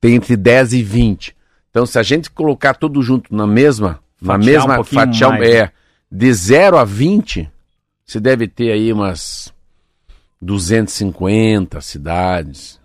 [0.00, 1.36] Tem entre 10 e 20.
[1.70, 5.48] Então, se a gente colocar tudo junto na mesma, fatiar na mesma um fatia, mais,
[5.48, 5.72] é, né?
[6.10, 7.50] de 0 a 20,
[8.04, 9.53] você deve ter aí umas
[10.44, 12.80] 250 cidades.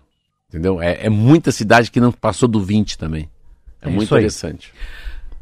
[0.48, 0.82] Entendeu?
[0.82, 3.28] É, é muita cidade que não passou do 20 também.
[3.80, 4.72] É, é muito interessante.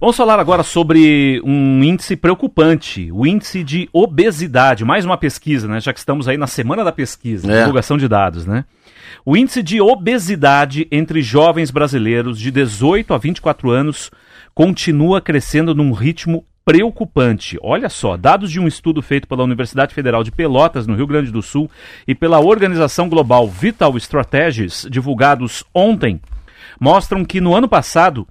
[0.00, 4.85] Vamos falar agora sobre um índice preocupante, o índice de obesidade.
[4.85, 5.81] Mais uma pesquisa, né?
[5.81, 7.61] Já que estamos aí na semana da pesquisa, é.
[7.61, 8.64] divulgação de dados, né?
[9.24, 14.11] O índice de obesidade entre jovens brasileiros de 18 a 24 anos
[14.54, 17.57] continua crescendo num ritmo preocupante.
[17.62, 21.31] Olha só, dados de um estudo feito pela Universidade Federal de Pelotas, no Rio Grande
[21.31, 21.70] do Sul,
[22.07, 26.20] e pela organização global Vital Strategies, divulgados ontem,
[26.78, 28.28] mostram que no ano passado,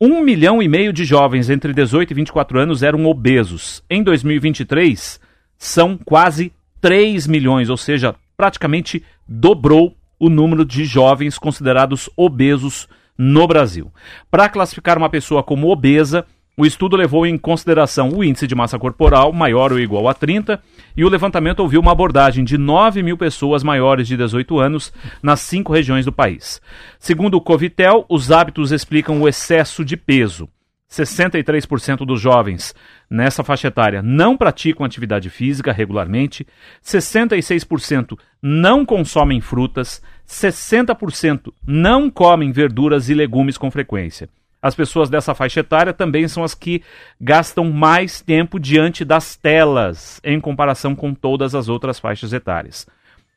[0.00, 3.84] um milhão e meio de jovens entre 18 e 24 anos eram obesos.
[3.88, 5.20] Em 2023,
[5.56, 13.46] são quase 3 milhões, ou seja, praticamente dobrou o número de jovens considerados obesos no
[13.46, 13.92] Brasil.
[14.28, 16.26] Para classificar uma pessoa como obesa,
[16.58, 20.58] o estudo levou em consideração o índice de massa corporal maior ou igual a 30
[20.96, 24.90] e o levantamento ouviu uma abordagem de 9 mil pessoas maiores de 18 anos
[25.22, 26.58] nas cinco regiões do país.
[26.98, 30.48] Segundo o Covitel, os hábitos explicam o excesso de peso.
[30.90, 32.74] 63% dos jovens
[33.10, 36.46] nessa faixa etária não praticam atividade física regularmente,
[36.82, 44.26] 66% não consomem frutas, 60% não comem verduras e legumes com frequência.
[44.66, 46.82] As pessoas dessa faixa etária também são as que
[47.20, 52.84] gastam mais tempo diante das telas em comparação com todas as outras faixas etárias.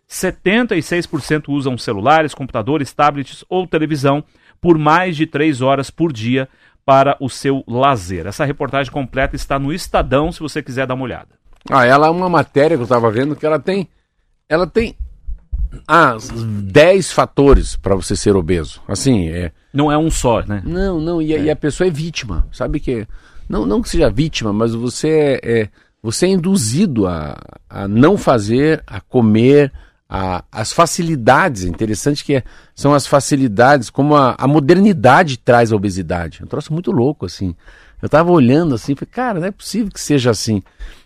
[0.09, 4.23] 76% usam celulares, computadores, tablets ou televisão
[4.59, 6.49] por mais de 3 horas por dia
[6.83, 8.25] para o seu lazer.
[8.25, 11.29] Essa reportagem completa está no Estadão, se você quiser dar uma olhada.
[11.69, 13.87] Ah, ela é uma matéria que eu estava vendo que ela tem,
[14.49, 14.95] ela tem
[15.87, 18.81] ah, 10 fatores para você ser obeso.
[18.87, 19.51] Assim, é.
[19.73, 20.61] Não é um só, né?
[20.65, 21.43] Não, não, e, é.
[21.43, 22.47] e a pessoa é vítima.
[22.51, 23.07] Sabe que.
[23.47, 25.69] Não, não que seja vítima, mas você é, é
[26.01, 27.37] você é induzido a,
[27.69, 29.71] a não fazer, a comer,
[30.07, 31.63] a, as facilidades.
[31.63, 36.39] Interessante que é, são as facilidades, como a, a modernidade traz a obesidade.
[36.41, 37.55] É um troço muito louco, assim.
[38.01, 40.63] Eu estava olhando assim, falei, cara, não é possível que seja assim.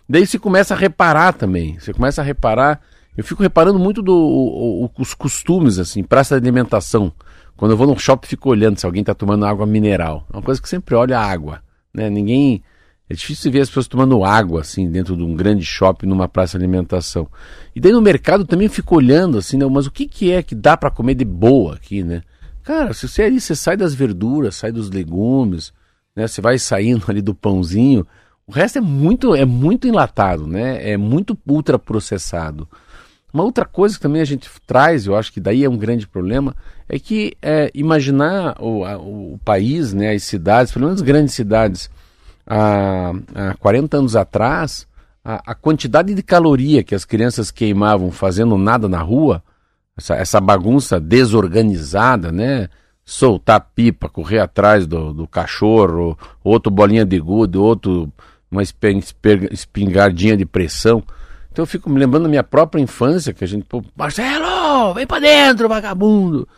[0.08, 1.78] Daí você começa a reparar também.
[1.78, 2.80] Você começa a reparar
[3.16, 7.12] Eu fico reparando muito do, o, o, os costumes, assim, praça de alimentação.
[7.56, 10.26] Quando eu vou no shopping, fico olhando se alguém está tomando água mineral.
[10.32, 11.62] É uma coisa que sempre olha a água.
[11.92, 12.10] Né?
[12.10, 12.62] Ninguém.
[13.08, 16.58] É difícil ver as pessoas tomando água, assim, dentro de um grande shopping, numa praça
[16.58, 17.28] de alimentação.
[17.76, 19.66] E daí no mercado também fico olhando, assim, né?
[19.66, 22.22] Mas o que, que é que dá para comer de boa aqui, né?
[22.62, 25.70] Cara, se você ali, você sai das verduras, sai dos legumes,
[26.16, 26.26] né?
[26.26, 28.06] Você vai saindo ali do pãozinho.
[28.46, 30.90] O resto é muito, é muito enlatado, né?
[30.90, 32.66] É muito ultraprocessado.
[33.34, 36.06] Uma outra coisa que também a gente traz, eu acho que daí é um grande
[36.06, 36.54] problema,
[36.88, 41.90] é que é, imaginar o, a, o país, né, as cidades, pelo menos grandes cidades,
[42.46, 44.86] há, há 40 anos atrás,
[45.24, 49.42] a, a, quantidade de caloria que as crianças queimavam fazendo nada na rua,
[49.96, 52.68] essa, essa bagunça desorganizada, né?
[53.04, 58.12] Soltar pipa, correr atrás do, do cachorro, outro bolinha de gude, outro
[58.48, 61.02] uma espingardinha de pressão.
[61.54, 65.06] Então eu fico me lembrando da minha própria infância, que a gente, pô, Marcelo, vem
[65.06, 66.48] pra dentro, vagabundo.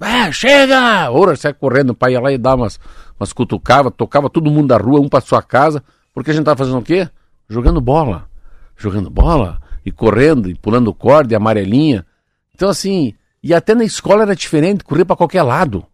[0.00, 1.10] É, chega!
[1.10, 2.78] Ora, sai correndo, o pai ia lá e dava umas,
[3.18, 5.82] umas cutucava, tocava todo mundo da rua, um pra sua casa,
[6.14, 7.08] porque a gente tava fazendo o quê?
[7.48, 8.28] Jogando bola.
[8.76, 12.06] Jogando bola, e correndo, e pulando corda, e amarelinha.
[12.54, 13.12] Então assim,
[13.42, 15.84] e até na escola era diferente, correr para qualquer lado.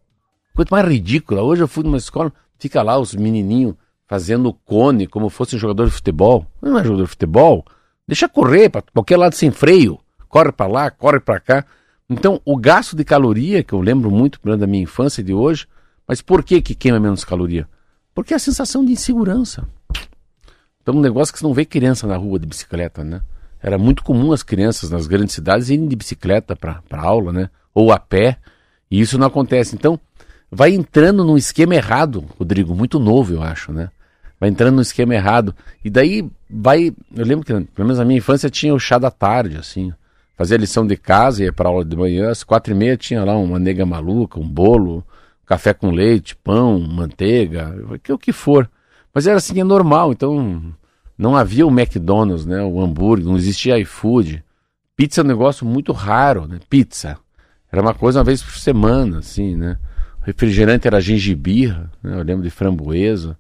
[0.55, 1.41] Coisa mais ridícula.
[1.41, 3.75] Hoje eu fui numa escola, fica lá os menininhos
[4.07, 6.45] fazendo cone como fosse um jogador de futebol.
[6.61, 7.65] Não é jogador de futebol,
[8.11, 10.01] Deixa correr para qualquer lado sem freio.
[10.29, 11.65] Corre para lá, corre para cá.
[12.09, 15.69] Então, o gasto de caloria, que eu lembro muito da minha infância e de hoje,
[16.09, 17.69] mas por que, que queima menos caloria?
[18.13, 19.65] Porque é a sensação de insegurança.
[20.83, 23.23] Então, um negócio que você não vê criança na rua de bicicleta, né?
[23.63, 27.49] Era muito comum as crianças nas grandes cidades irem de bicicleta para aula, né?
[27.73, 28.39] Ou a pé,
[28.91, 29.77] e isso não acontece.
[29.77, 30.01] Então,
[30.51, 33.89] vai entrando num esquema errado, Rodrigo, muito novo, eu acho, né?
[34.41, 35.55] vai entrando no esquema errado.
[35.85, 36.93] E daí vai.
[37.15, 39.93] Eu lembro que, pelo menos na minha infância, tinha o chá da tarde, assim.
[40.37, 43.37] Fazia lição de casa, ia para aula de manhã, às quatro e meia tinha lá
[43.37, 45.05] uma nega maluca, um bolo,
[45.45, 47.75] café com leite, pão, manteiga,
[48.09, 48.71] o que for.
[49.13, 50.73] Mas era assim, é normal, então
[51.19, 54.43] não havia o McDonald's, né, o hambúrguer, não existia iFood.
[54.97, 57.19] Pizza é um negócio muito raro, né, pizza.
[57.71, 59.77] Era uma coisa uma vez por semana, assim, né.
[60.23, 63.37] O refrigerante era gengibirra, né, eu lembro de framboesa.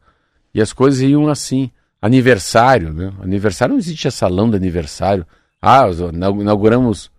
[0.52, 1.70] E as coisas iam assim.
[2.00, 3.12] Aniversário, né?
[3.22, 5.26] Aniversário não existe salão de aniversário.
[5.60, 5.86] Ah,
[6.40, 7.10] inauguramos,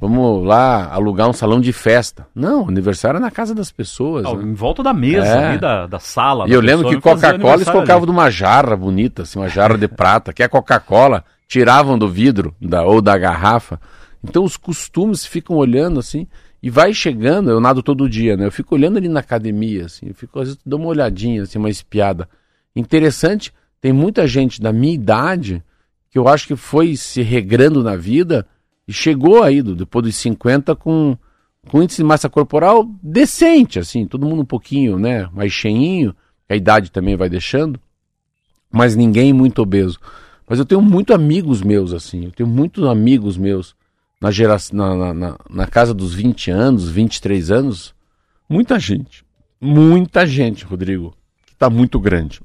[0.00, 2.26] vamos lá alugar um salão de festa.
[2.32, 4.24] Não, aniversário é na casa das pessoas.
[4.24, 4.44] Ah, né?
[4.44, 5.48] Em volta da mesa, é.
[5.48, 6.46] ali da, da sala.
[6.46, 9.88] E da eu lembro que Coca-Cola eles colocavam numa jarra bonita, assim, uma jarra de
[9.88, 13.80] prata, que é Coca-Cola, tiravam do vidro da, ou da garrafa.
[14.22, 16.28] Então os costumes ficam olhando assim.
[16.60, 18.46] E vai chegando, eu nado todo dia, né?
[18.46, 21.56] Eu fico olhando ali na academia, assim, eu fico, às vezes, dou uma olhadinha, assim,
[21.56, 22.28] uma espiada.
[22.74, 25.62] Interessante, tem muita gente da minha idade
[26.10, 28.46] que eu acho que foi se regrando na vida
[28.86, 31.16] e chegou aí, depois dos 50, com,
[31.68, 36.14] com índice de massa corporal decente, assim, todo mundo um pouquinho, né, mais cheinho,
[36.48, 37.78] a idade também vai deixando,
[38.72, 39.98] mas ninguém muito obeso.
[40.48, 43.76] Mas eu tenho muitos amigos meus, assim, eu tenho muitos amigos meus
[44.20, 44.30] na,
[44.72, 47.94] na, na, na casa dos 20 anos, 23 anos,
[48.48, 49.24] muita gente,
[49.60, 51.14] muita gente, Rodrigo,
[51.46, 52.40] que está muito grande.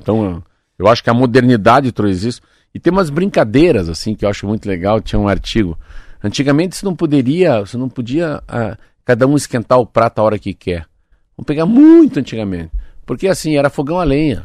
[0.00, 0.42] Então,
[0.78, 2.40] eu acho que a modernidade trouxe isso.
[2.74, 5.00] E tem umas brincadeiras, assim, que eu acho muito legal.
[5.00, 5.78] Tinha um artigo.
[6.22, 10.38] Antigamente você não poderia, você não podia ah, cada um esquentar o prato a hora
[10.38, 10.86] que quer.
[11.36, 12.72] Vamos pegar muito antigamente.
[13.06, 14.44] Porque assim, era fogão a lenha.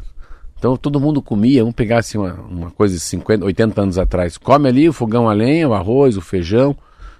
[0.58, 4.36] Então todo mundo comia, vamos pegar assim uma, uma coisa de 50, 80 anos atrás.
[4.36, 6.76] Come ali o fogão a lenha, o arroz, o feijão.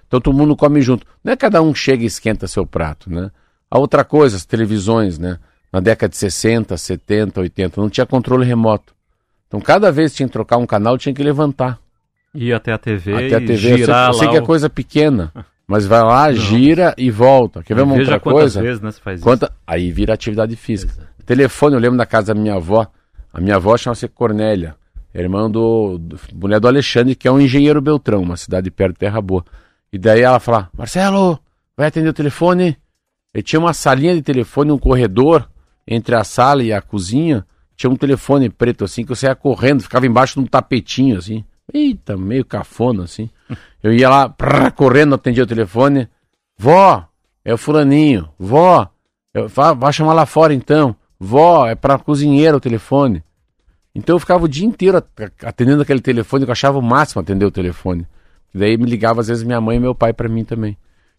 [0.06, 1.06] Então todo mundo come junto.
[1.24, 3.30] Não é cada um chega e esquenta seu prato, né?
[3.70, 5.38] A outra coisa, as televisões, né?
[5.72, 8.94] na década de 60, 70, 80, não tinha controle remoto.
[9.50, 11.80] Então cada vez que tinha que trocar um canal, tinha que levantar.
[12.32, 13.56] Ir até a TV até a TV.
[13.56, 15.32] girar eu sei, eu sei que é coisa pequena,
[15.66, 16.34] mas vai lá, não.
[16.34, 17.60] gira e volta.
[17.64, 18.62] Quer ver uma outra coisa?
[18.62, 19.46] Vezes, né, você faz Quanta...
[19.46, 19.54] isso.
[19.66, 20.92] Aí vira atividade física.
[20.92, 21.10] Exato.
[21.26, 22.86] Telefone, eu lembro da casa da minha avó.
[23.32, 24.76] A minha avó chama-se Cornélia,
[25.12, 28.98] irmã do, do mulher do Alexandre, que é um engenheiro Beltrão, uma cidade perto de
[29.00, 29.44] Terra Boa.
[29.92, 31.40] E daí ela fala: Marcelo,
[31.76, 32.76] vai atender o telefone?
[33.34, 35.48] Ele tinha uma salinha de telefone, um corredor
[35.86, 37.44] entre a sala e a cozinha,
[37.80, 41.42] tinha um telefone preto assim, que eu saía correndo, ficava embaixo de um tapetinho assim.
[41.72, 43.30] Eita, meio cafona assim.
[43.82, 46.06] Eu ia lá, prrr, correndo, atendia o telefone.
[46.58, 47.08] Vó,
[47.42, 48.28] é o fulaninho.
[48.38, 48.86] Vó,
[49.32, 50.94] eu, vai chamar lá fora então.
[51.18, 53.24] Vó, é para cozinheiro o telefone.
[53.94, 55.02] Então eu ficava o dia inteiro
[55.42, 58.06] atendendo aquele telefone, eu achava o máximo atender o telefone.
[58.54, 60.76] E daí me ligava às vezes minha mãe e meu pai para mim também.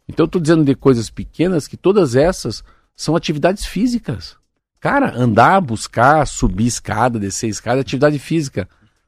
[0.08, 2.64] Então eu tô dizendo de coisas pequenas que todas essas
[2.96, 4.40] são atividades físicas.
[4.82, 8.68] Cara, andar, buscar, subir escada, descer escada é atividade física.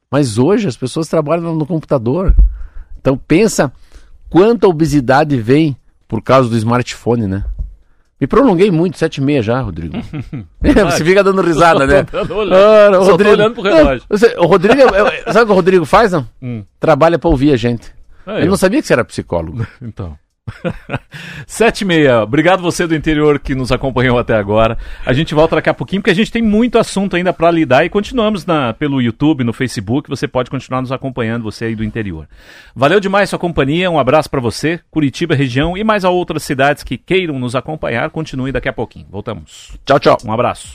[0.09, 2.36] Mas hoje as pessoas trabalham no computador.
[3.01, 3.73] Então pensa
[4.29, 5.75] quanta obesidade vem
[6.07, 7.43] por causa do smartphone, né?
[8.21, 9.97] Me prolonguei muito, sete e meia já, Rodrigo.
[10.63, 12.05] É, você fica dando risada, né?
[12.29, 13.36] Olhando, ah, o Só Rodrigo...
[13.36, 14.03] tô olhando pro relógio.
[14.07, 14.81] Você, o Rodrigo,
[15.25, 16.25] sabe o que o Rodrigo faz, não?
[16.41, 16.63] Hum.
[16.79, 17.91] Trabalha pra ouvir a gente.
[18.25, 19.65] É, eu, eu não sabia que você era psicólogo.
[19.81, 20.17] Então.
[21.47, 22.23] Sete e meia.
[22.23, 24.77] Obrigado você do interior que nos acompanhou até agora.
[25.06, 27.86] A gente volta daqui a pouquinho porque a gente tem muito assunto ainda para lidar
[27.86, 30.10] e continuamos na, pelo YouTube, no Facebook.
[30.10, 32.27] Você pode continuar nos acompanhando, você aí do interior.
[32.75, 33.89] Valeu demais sua companhia.
[33.89, 38.10] Um abraço para você, Curitiba região e mais a outras cidades que queiram nos acompanhar.
[38.10, 39.08] Continue daqui a pouquinho.
[39.10, 39.77] Voltamos.
[39.86, 40.17] Tchau, tchau.
[40.25, 40.73] Um abraço.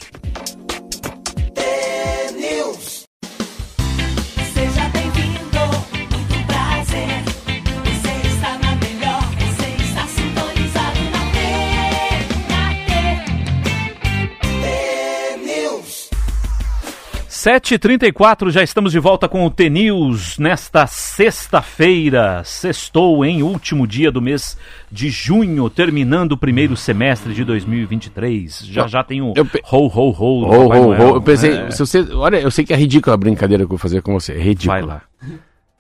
[17.48, 22.42] Sete e trinta e quatro, já estamos de volta com o T-News nesta sexta-feira.
[22.44, 24.54] Sextou em último dia do mês
[24.92, 28.66] de junho, terminando o primeiro semestre de 2023.
[28.66, 29.62] Já já tem o eu pe...
[29.64, 30.44] ho, ho, ho.
[30.44, 31.14] Ho, ho, ho.
[31.16, 31.70] Eu pensei, é.
[31.70, 34.12] se você, olha, eu sei que é ridícula a brincadeira que eu vou fazer com
[34.12, 34.34] você.
[34.34, 34.80] É ridículo.
[34.80, 35.02] Vai lá.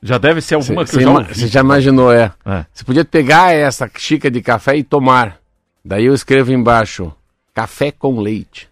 [0.02, 1.34] Já deve ser alguma coisa.
[1.34, 2.32] Você já imaginou, é.
[2.46, 2.64] é.
[2.72, 5.36] Você podia pegar essa xícara de café e tomar.
[5.84, 7.12] Daí eu escrevo embaixo:
[7.52, 8.70] café com leite.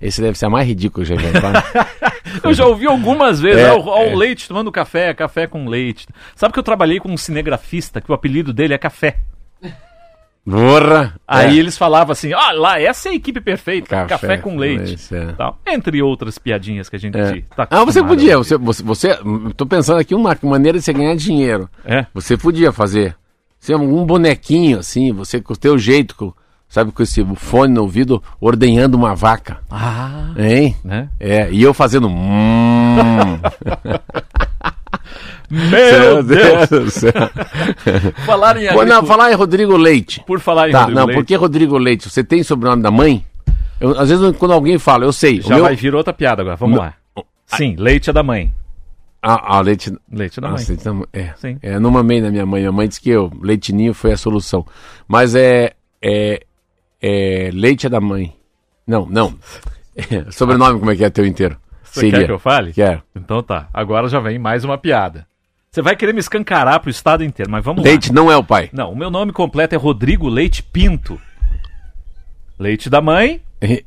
[0.00, 1.62] Esse deve ser a mais ridícula que já inventaram.
[2.42, 4.14] eu já ouvi algumas vezes, é, ao, ao é.
[4.14, 6.06] leite, tomando café, café com leite.
[6.34, 9.18] Sabe que eu trabalhei com um cinegrafista, que o apelido dele é Café.
[10.44, 11.14] Porra!
[11.26, 11.60] Aí é.
[11.60, 15.14] eles falavam assim, ah, lá, essa é a equipe perfeita, café, café com leite.
[15.14, 15.32] é.
[15.32, 15.58] tal.
[15.64, 17.42] Entre outras piadinhas que a gente é.
[17.54, 19.18] tá Ah, você podia, você, você, você,
[19.56, 21.70] tô pensando aqui uma maneira de você ganhar dinheiro.
[21.84, 22.06] É.
[22.12, 23.16] Você podia fazer,
[23.60, 26.32] ser um bonequinho assim, você com o teu jeito, com,
[26.72, 29.58] sabe, com esse fone no ouvido, ordenhando uma vaca.
[29.70, 30.32] Ah.
[30.38, 30.74] Hein?
[30.82, 31.10] Né?
[31.20, 32.08] É, e eu fazendo.
[32.08, 33.38] Hum.
[35.50, 36.70] Meu Deus!
[36.70, 36.94] Deus
[38.24, 38.86] falar em agricultura...
[38.86, 40.24] Não, falar em Rodrigo Leite.
[40.26, 41.18] Por falar em tá, Rodrigo não, Leite.
[41.18, 43.22] porque Rodrigo Leite, você tem sobrenome da mãe?
[43.78, 45.42] Eu, às vezes quando alguém fala, eu sei.
[45.42, 45.64] Já meu...
[45.64, 46.82] vai vir outra piada agora, vamos meu...
[46.82, 46.94] lá.
[47.44, 48.50] Sim, leite é da mãe.
[49.22, 49.92] Ah, ah leite...
[50.10, 50.64] Leite da mãe.
[50.66, 50.92] Leite da.
[51.12, 51.58] É, Sim.
[51.60, 52.62] é, não mamei na minha mãe.
[52.62, 54.64] Minha mãe disse que eu, leitinho foi a solução.
[55.06, 56.40] Mas é, é,
[57.02, 58.32] é, leite é da mãe.
[58.86, 59.34] Não, não.
[59.96, 61.56] É, sobrenome, como é que é teu inteiro?
[61.82, 62.20] Você Seria.
[62.20, 62.72] quer que eu fale?
[62.72, 63.02] Quero.
[63.14, 63.68] Então tá.
[63.74, 65.26] Agora já vem mais uma piada.
[65.70, 68.14] Você vai querer me escancarar pro estado inteiro, mas vamos Leite lá.
[68.14, 68.70] não é o pai.
[68.72, 71.20] Não, o meu nome completo é Rodrigo Leite Pinto.
[72.58, 73.40] Leite da mãe.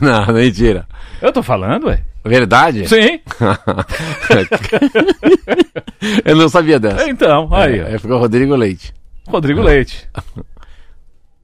[0.00, 0.86] não, mentira.
[1.20, 2.00] Eu tô falando, ué.
[2.24, 2.88] Verdade?
[2.88, 3.20] Sim.
[6.24, 7.08] Eu não sabia dessa.
[7.08, 7.78] Então, aí.
[7.80, 8.92] É, ficou Rodrigo Leite.
[9.28, 10.08] Rodrigo Leite.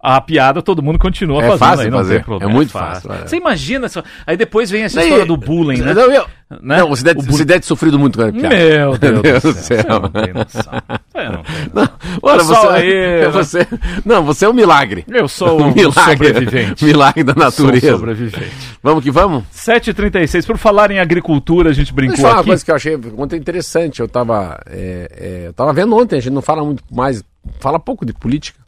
[0.02, 2.14] a piada todo mundo continua é fazendo fácil aí, não fazer.
[2.16, 2.50] tem problema.
[2.50, 3.08] É muito é fácil.
[3.08, 3.28] fácil.
[3.28, 4.02] Você imagina só.
[4.26, 5.94] Aí depois vem essa história do bullying, né?
[5.94, 6.26] Não, eu,
[6.60, 6.80] né?
[6.80, 7.30] não você, deve, bullying...
[7.30, 8.48] você deve sofrido muito com a piada.
[8.48, 9.76] Meu Deus, Deus do céu.
[9.76, 10.72] Você não tem noção.
[11.12, 11.88] Você não tem não,
[12.20, 13.68] olha, você, aí, você,
[14.04, 15.04] não, você é um milagre.
[15.08, 16.84] Eu sou um milagre, sobrevivente.
[16.84, 17.90] Milagre da natureza.
[17.90, 18.52] Sou sobrevivente.
[18.82, 19.44] Vamos que vamos?
[19.54, 20.44] 7h36.
[20.44, 22.38] Por falar em agricultura, a gente brincou Deixa aqui.
[22.38, 24.00] uma coisa que eu achei muito interessante.
[24.00, 27.22] Eu estava é, é, eu tava vendo ontem, a gente não fala muito mais,
[27.60, 28.61] fala pouco de política.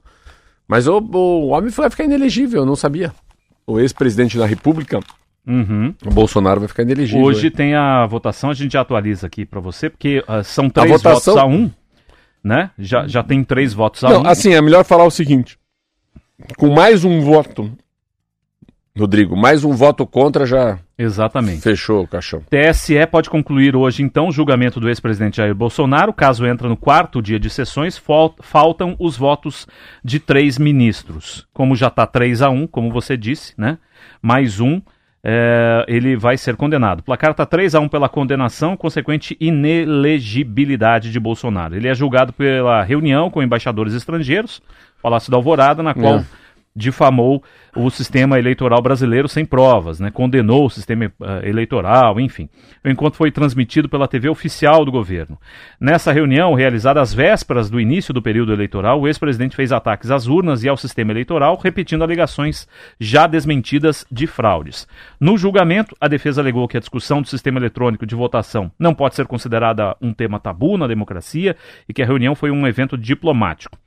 [0.66, 3.12] Mas o, o homem vai ficar inelegível, eu não sabia.
[3.66, 5.00] O ex-presidente da República,
[5.46, 5.94] uhum.
[6.04, 7.22] o Bolsonaro, vai ficar inelegível.
[7.22, 10.90] Hoje tem a votação, a gente já atualiza aqui para você, porque uh, são três
[10.90, 11.34] votação...
[11.34, 11.70] votos a um,
[12.42, 12.70] né?
[12.78, 14.26] Já, já tem três votos a não, um.
[14.26, 15.58] Assim, é melhor falar o seguinte:
[16.56, 17.70] com mais um voto
[18.96, 21.62] Rodrigo, mais um voto contra já Exatamente.
[21.62, 22.44] fechou o caixão.
[22.48, 26.12] TSE pode concluir hoje, então, o julgamento do ex-presidente Jair Bolsonaro.
[26.12, 28.00] Caso entra no quarto dia de sessões,
[28.40, 29.66] faltam os votos
[30.04, 31.44] de três ministros.
[31.52, 33.78] Como já está 3 a 1 como você disse, né?
[34.22, 34.80] Mais um,
[35.24, 37.00] é, ele vai ser condenado.
[37.00, 41.74] O placar está 3 a 1 pela condenação, consequente inelegibilidade de Bolsonaro.
[41.74, 44.62] Ele é julgado pela reunião com embaixadores estrangeiros,
[45.02, 46.18] Palácio da Alvorada, na qual...
[46.18, 46.43] É
[46.76, 47.42] difamou
[47.76, 50.10] o sistema eleitoral brasileiro sem provas, né?
[50.10, 52.48] condenou o sistema uh, eleitoral, enfim.
[52.84, 55.38] O encontro foi transmitido pela TV oficial do governo.
[55.80, 60.26] Nessa reunião, realizada às vésperas do início do período eleitoral, o ex-presidente fez ataques às
[60.26, 62.66] urnas e ao sistema eleitoral, repetindo alegações
[62.98, 64.88] já desmentidas de fraudes.
[65.20, 69.14] No julgamento, a defesa alegou que a discussão do sistema eletrônico de votação não pode
[69.14, 71.56] ser considerada um tema tabu na democracia
[71.88, 73.78] e que a reunião foi um evento diplomático.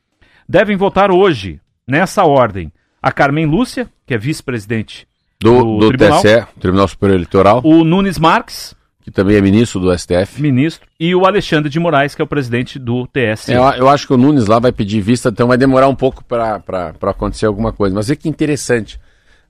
[0.47, 2.71] Devem votar hoje, nessa ordem,
[3.01, 5.07] a Carmen Lúcia, que é vice-presidente
[5.39, 9.79] do, do, do Tribunal, TSE, Tribunal Superior Eleitoral, o Nunes Marques, que também é ministro
[9.79, 13.53] do STF, ministro, e o Alexandre de Moraes, que é o presidente do TSE.
[13.53, 15.95] É, eu, eu, acho que o Nunes lá vai pedir vista, então vai demorar um
[15.95, 16.61] pouco para
[17.01, 17.95] acontecer alguma coisa.
[17.95, 18.99] Mas é que interessante.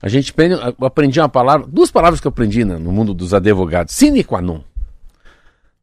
[0.00, 3.12] A gente aprende, eu aprendi uma palavra, duas palavras que eu aprendi né, no mundo
[3.12, 3.92] dos advogados.
[3.94, 4.60] Sine qua non.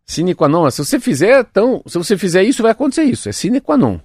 [0.06, 3.28] Sine qua non, se você fizer, então, se você fizer isso, vai acontecer isso.
[3.28, 4.00] É sine qua non.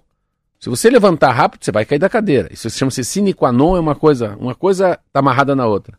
[0.60, 2.52] Se você levantar rápido, você vai cair da cadeira.
[2.52, 5.98] Isso chama-se sine qua non, é uma coisa, uma coisa tá amarrada na outra.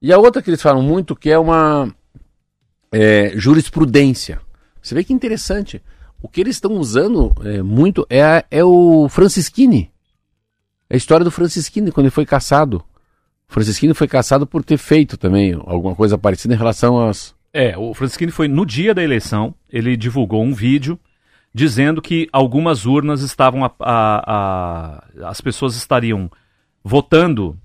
[0.00, 1.94] E a outra que eles falam muito que é uma
[2.90, 4.40] é, jurisprudência.
[4.80, 5.82] Você vê que interessante.
[6.22, 9.92] O que eles estão usando é, muito é, é o Francisquini.
[10.88, 12.82] É a história do Francisquini, quando ele foi caçado.
[13.50, 17.34] O Francisquini foi caçado por ter feito também alguma coisa parecida em relação às.
[17.52, 20.98] É, o Francisquini foi no dia da eleição, ele divulgou um vídeo
[21.52, 23.64] dizendo que algumas urnas estavam.
[23.64, 26.30] A, a, a, as pessoas estariam
[26.82, 27.58] votando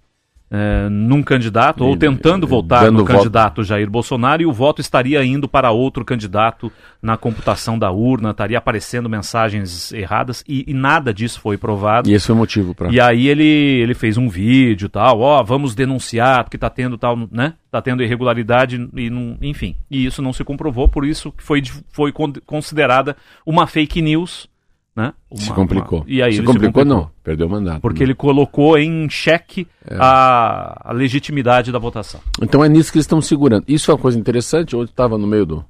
[0.50, 5.48] é, num candidato, ou tentando votar no candidato Jair Bolsonaro, e o voto estaria indo
[5.48, 6.72] para outro candidato
[7.02, 12.10] na computação da urna, estaria aparecendo mensagens erradas, e, e nada disso foi provado.
[12.10, 12.92] E esse foi o motivo para.
[12.92, 17.18] E aí ele, ele fez um vídeo tal, ó, vamos denunciar, porque está tendo tal,
[17.32, 17.54] né?
[17.72, 19.76] Tá tendo irregularidade, e não, enfim.
[19.90, 22.14] E isso não se comprovou, por isso foi, foi
[22.46, 24.48] considerada uma fake news
[24.96, 25.14] né?
[25.30, 26.00] Uma, se complicou.
[26.00, 26.10] Uma...
[26.10, 27.82] E aí se complicou, se complicou, não, perdeu o mandato.
[27.82, 28.06] Porque né?
[28.06, 29.96] ele colocou em xeque é.
[30.00, 32.22] a, a, legitimidade da votação.
[32.42, 33.66] Então é nisso que eles estão segurando.
[33.68, 34.76] Isso é uma coisa interessante.
[34.76, 35.66] Hoje estava no meio do.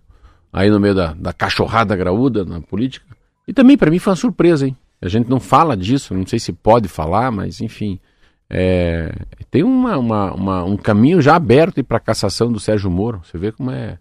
[0.53, 3.05] Aí no meio da, da cachorrada graúda na política.
[3.47, 4.77] E também para mim foi uma surpresa, hein?
[5.01, 7.99] A gente não fala disso, não sei se pode falar, mas enfim.
[8.47, 9.11] É,
[9.49, 13.21] tem uma, uma, uma, um caminho já aberto para a cassação do Sérgio Moro.
[13.23, 13.97] Você vê como é.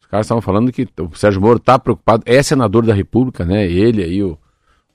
[0.00, 3.66] Os caras estavam falando que o Sérgio Moro está preocupado, é senador da República, né?
[3.66, 4.38] Ele aí, o,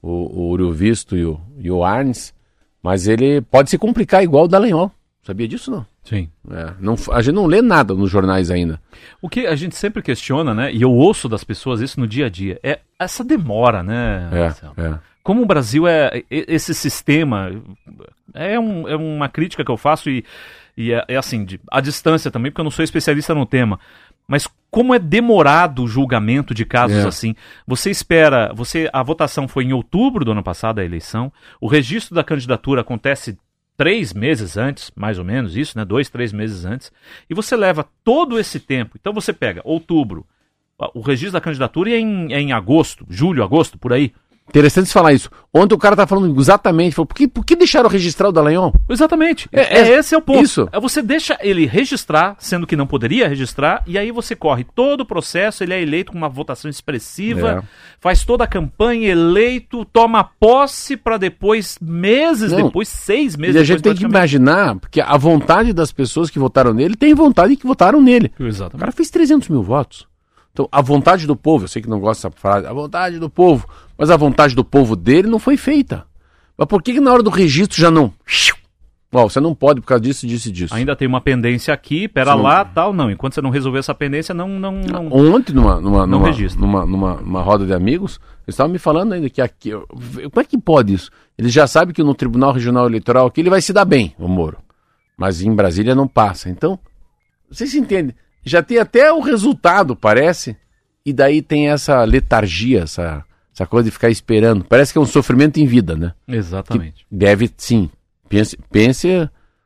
[0.01, 2.33] o, o Uro Visto e o, e o Arnes,
[2.81, 4.91] mas ele pode se complicar igual o Dallagnol.
[5.23, 5.85] Sabia disso não?
[6.03, 6.29] Sim.
[6.49, 8.79] É, não, a gente não lê nada nos jornais ainda.
[9.21, 10.73] O que a gente sempre questiona, né?
[10.73, 14.29] E eu ouço das pessoas isso no dia a dia, é essa demora, né?
[14.31, 14.99] É, é.
[15.21, 17.51] Como o Brasil é esse sistema
[18.33, 20.23] é, um, é uma crítica que eu faço e,
[20.77, 23.77] e é, é assim, de, a distância também, porque eu não sou especialista no tema.
[24.27, 27.07] Mas como é demorado o julgamento de casos é.
[27.07, 27.35] assim?
[27.65, 32.13] Você espera, você a votação foi em outubro do ano passado a eleição, o registro
[32.13, 33.37] da candidatura acontece
[33.77, 35.85] três meses antes, mais ou menos isso, né?
[35.85, 36.91] Dois, três meses antes,
[37.29, 38.97] e você leva todo esse tempo.
[38.99, 40.25] Então você pega outubro,
[40.93, 44.13] o registro da candidatura é em, é em agosto, julho, agosto, por aí.
[44.49, 45.29] Interessante falar isso.
[45.53, 48.73] Ontem o cara tá falando exatamente, falou, por que, por que deixaram registrar o Dallagnol?
[48.87, 49.49] Exatamente.
[49.51, 50.41] É, é, esse é o ponto.
[50.41, 50.69] Isso.
[50.71, 55.01] É você deixa ele registrar, sendo que não poderia registrar, e aí você corre todo
[55.01, 57.67] o processo, ele é eleito com uma votação expressiva, é.
[57.99, 62.65] faz toda a campanha, eleito, toma posse para depois, meses não.
[62.65, 63.69] depois, seis meses e depois.
[63.69, 67.13] E a gente tem que imaginar, porque a vontade das pessoas que votaram nele tem
[67.13, 68.31] vontade de que votaram nele.
[68.39, 68.75] Exatamente.
[68.75, 70.07] O cara fez 300 mil votos.
[70.57, 73.29] Então, a vontade do povo, eu sei que não gosta dessa frase, a vontade do
[73.29, 73.67] povo,
[73.97, 76.05] mas a vontade do povo dele não foi feita.
[76.57, 78.13] Mas por que, que na hora do registro já não.
[79.13, 80.75] Ó, você não pode por causa disso, disso e disso.
[80.75, 82.73] Ainda tem uma pendência aqui, pera você lá, não...
[82.73, 83.09] tal, não.
[83.09, 84.47] Enquanto você não resolver essa pendência, não.
[84.47, 88.71] não, não Ontem, numa, numa, não numa, numa, numa, numa, roda de amigos, eles estavam
[88.71, 89.71] me falando ainda que aqui.
[89.71, 91.09] Como é que pode isso?
[91.37, 94.27] Eles já sabem que no Tribunal Regional Eleitoral aqui ele vai se dar bem, o
[94.27, 94.57] Moro.
[95.17, 96.49] Mas em Brasília não passa.
[96.49, 96.77] Então,
[97.49, 98.13] vocês entendem?
[98.47, 100.57] já tem até o resultado, parece,
[101.05, 103.23] e daí tem essa letargia, essa,
[103.57, 104.63] essa coisa de ficar esperando.
[104.63, 106.13] Parece que é um sofrimento em vida, né?
[106.27, 107.07] Exatamente.
[107.09, 107.89] Que deve, sim.
[108.29, 109.07] Pense, pense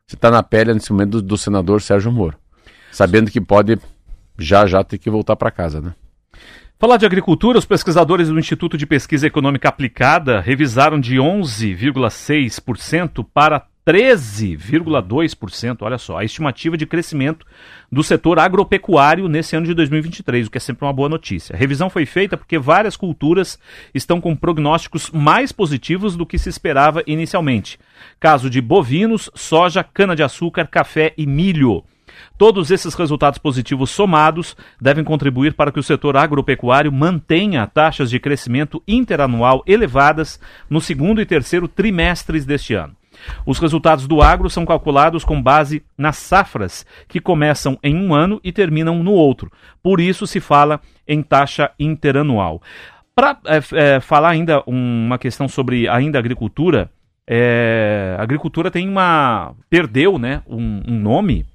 [0.07, 2.37] você está na pele nesse momento do, do, senador Sérgio Moro,
[2.91, 3.77] sabendo que pode
[4.37, 5.93] já já ter que voltar para casa, né?
[6.79, 13.65] Falar de agricultura, os pesquisadores do Instituto de Pesquisa Econômica Aplicada revisaram de 11,6% para
[13.85, 15.77] 13,2%.
[15.81, 17.45] Olha só, a estimativa de crescimento
[17.91, 21.55] do setor agropecuário nesse ano de 2023, o que é sempre uma boa notícia.
[21.55, 23.57] A revisão foi feita porque várias culturas
[23.93, 27.79] estão com prognósticos mais positivos do que se esperava inicialmente.
[28.19, 31.83] Caso de bovinos, soja, cana-de-açúcar, café e milho.
[32.37, 38.19] Todos esses resultados positivos somados devem contribuir para que o setor agropecuário mantenha taxas de
[38.19, 43.00] crescimento interanual elevadas no segundo e terceiro trimestres deste ano.
[43.45, 48.39] Os resultados do agro são calculados com base nas safras, que começam em um ano
[48.43, 49.51] e terminam no outro.
[49.81, 52.61] Por isso se fala em taxa interanual.
[53.15, 56.89] Para é, é, falar ainda uma questão sobre ainda agricultura,
[57.27, 59.53] é, a agricultura tem uma.
[59.69, 61.45] perdeu né, um, um nome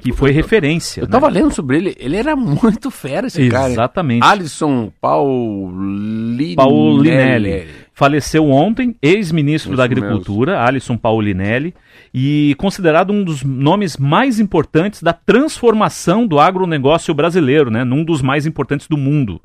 [0.00, 1.02] que foi referência.
[1.02, 1.12] Eu né?
[1.12, 3.50] tava lendo sobre ele, ele era muito fera esse Exatamente.
[3.50, 3.72] cara.
[3.72, 4.24] Exatamente.
[4.24, 6.56] Alisson Paulinelli.
[6.56, 7.66] Paulinelli.
[7.92, 10.66] Faleceu ontem, ex-ministro da Agricultura, mesmo.
[10.66, 11.74] Alisson Paulinelli,
[12.14, 18.22] e considerado um dos nomes mais importantes da transformação do agronegócio brasileiro, né, num dos
[18.22, 19.40] mais importantes do mundo.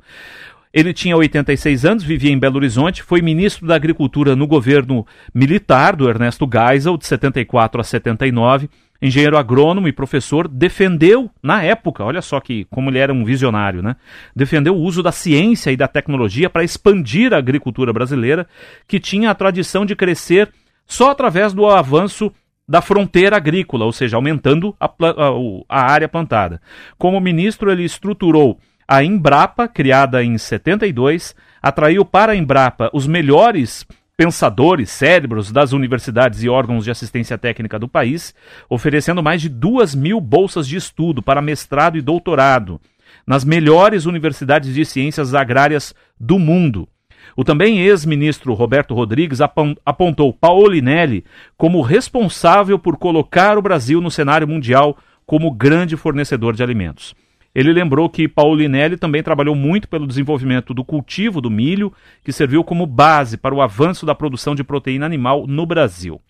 [0.72, 5.96] Ele tinha 86 anos, vivia em Belo Horizonte, foi ministro da Agricultura no governo militar
[5.96, 8.68] do Ernesto Geisel, de 74 a 79,
[9.00, 13.82] engenheiro agrônomo e professor, defendeu, na época, olha só que como ele era um visionário,
[13.82, 13.96] né?
[14.34, 18.46] Defendeu o uso da ciência e da tecnologia para expandir a agricultura brasileira,
[18.86, 20.50] que tinha a tradição de crescer
[20.86, 22.32] só através do avanço
[22.68, 25.30] da fronteira agrícola, ou seja, aumentando a, a,
[25.68, 26.60] a área plantada.
[26.98, 33.86] Como ministro, ele estruturou a Embrapa, criada em 72, atraiu para a Embrapa os melhores
[34.16, 38.34] pensadores, cérebros das universidades e órgãos de assistência técnica do país,
[38.68, 42.80] oferecendo mais de duas mil bolsas de estudo para mestrado e doutorado
[43.26, 46.88] nas melhores universidades de ciências agrárias do mundo.
[47.36, 49.40] O também ex-ministro Roberto Rodrigues
[49.84, 51.24] apontou Paulinelli
[51.56, 54.96] como responsável por colocar o Brasil no cenário mundial
[55.26, 57.14] como grande fornecedor de alimentos.
[57.56, 61.90] Ele lembrou que Paulinelli também trabalhou muito pelo desenvolvimento do cultivo do milho,
[62.22, 66.20] que serviu como base para o avanço da produção de proteína animal no Brasil.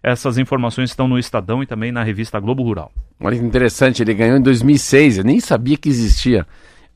[0.00, 2.92] Essas informações estão no Estadão e também na revista Globo Rural.
[3.18, 6.46] Olha que interessante, ele ganhou em 2006, eu nem sabia que existia.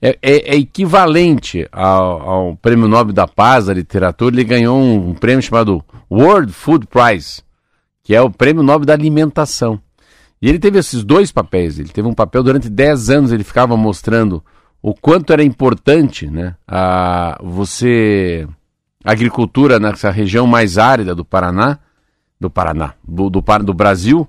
[0.01, 5.09] É, é, é equivalente ao, ao, Prêmio Nobel da Paz da Literatura, ele ganhou um,
[5.11, 7.43] um prêmio chamado World Food Prize,
[8.05, 9.81] que é o Prêmio Nobel da Alimentação.
[10.43, 11.79] E ele teve esses dois papéis.
[11.79, 14.43] Ele teve um papel durante 10 anos, ele ficava mostrando
[14.83, 18.49] o quanto era importante né, a você
[19.05, 21.79] a agricultura nessa região mais árida do Paraná,
[22.39, 24.29] do Paraná, do, do, do Brasil.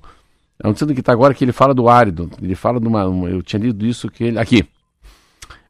[0.76, 2.30] Sei do que está agora que ele fala do árido.
[2.42, 4.40] Ele fala de uma, uma, Eu tinha lido isso que ele.
[4.40, 4.64] Aqui.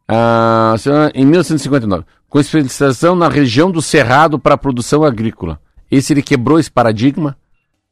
[0.08, 0.76] Ah,
[1.14, 5.60] em 1959, com especialização na região do Cerrado para a produção agrícola.
[5.90, 7.38] Esse ele quebrou esse paradigma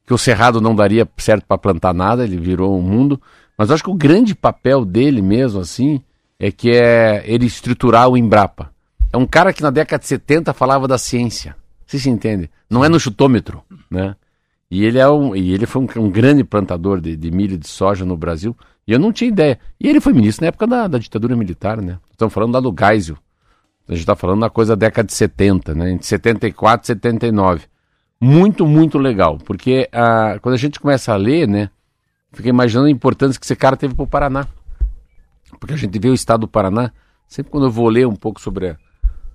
[0.10, 3.22] que o Cerrado não daria certo para plantar nada, ele virou um mundo.
[3.56, 6.02] Mas acho que o grande papel dele mesmo, assim,
[6.40, 8.72] é que é ele estruturar o Embrapa.
[9.14, 11.56] É um cara que na década de 70 falava da ciência.
[11.86, 12.50] Você se entende?
[12.68, 14.16] Não é no chutômetro, né?
[14.72, 17.58] E ele, é um, e ele foi um, um grande plantador de, de, milho e
[17.58, 18.58] de soja no Brasil.
[18.88, 19.60] E eu não tinha ideia.
[19.80, 22.00] E ele foi ministro na época da, da ditadura militar, né?
[22.10, 23.18] Estamos falando lá do Geisel.
[23.88, 25.92] A gente está falando da coisa da década de 70, né?
[25.92, 27.70] Entre 74 e 79
[28.20, 29.38] muito, muito legal.
[29.38, 31.70] Porque ah, quando a gente começa a ler, né,
[32.32, 34.48] fica imaginando a importância que esse cara teve para o Paraná.
[35.60, 36.92] Porque a gente vê o estado do Paraná,
[37.28, 38.78] sempre quando eu vou ler um pouco sobre a,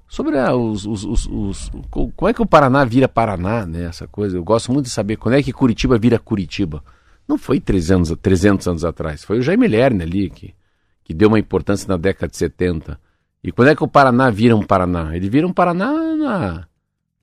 [0.08, 4.06] sobre a, os, os, os, os, como é que o Paraná vira Paraná, né, essa
[4.06, 4.36] coisa.
[4.36, 6.82] Eu gosto muito de saber quando é que Curitiba vira Curitiba.
[7.26, 10.54] Não foi 300, 300 anos atrás, foi o Jaime Lerner ali que,
[11.02, 13.00] que deu uma importância na década de 70.
[13.42, 15.16] E quando é que o Paraná vira um Paraná?
[15.16, 16.68] Ele vira um Paraná na,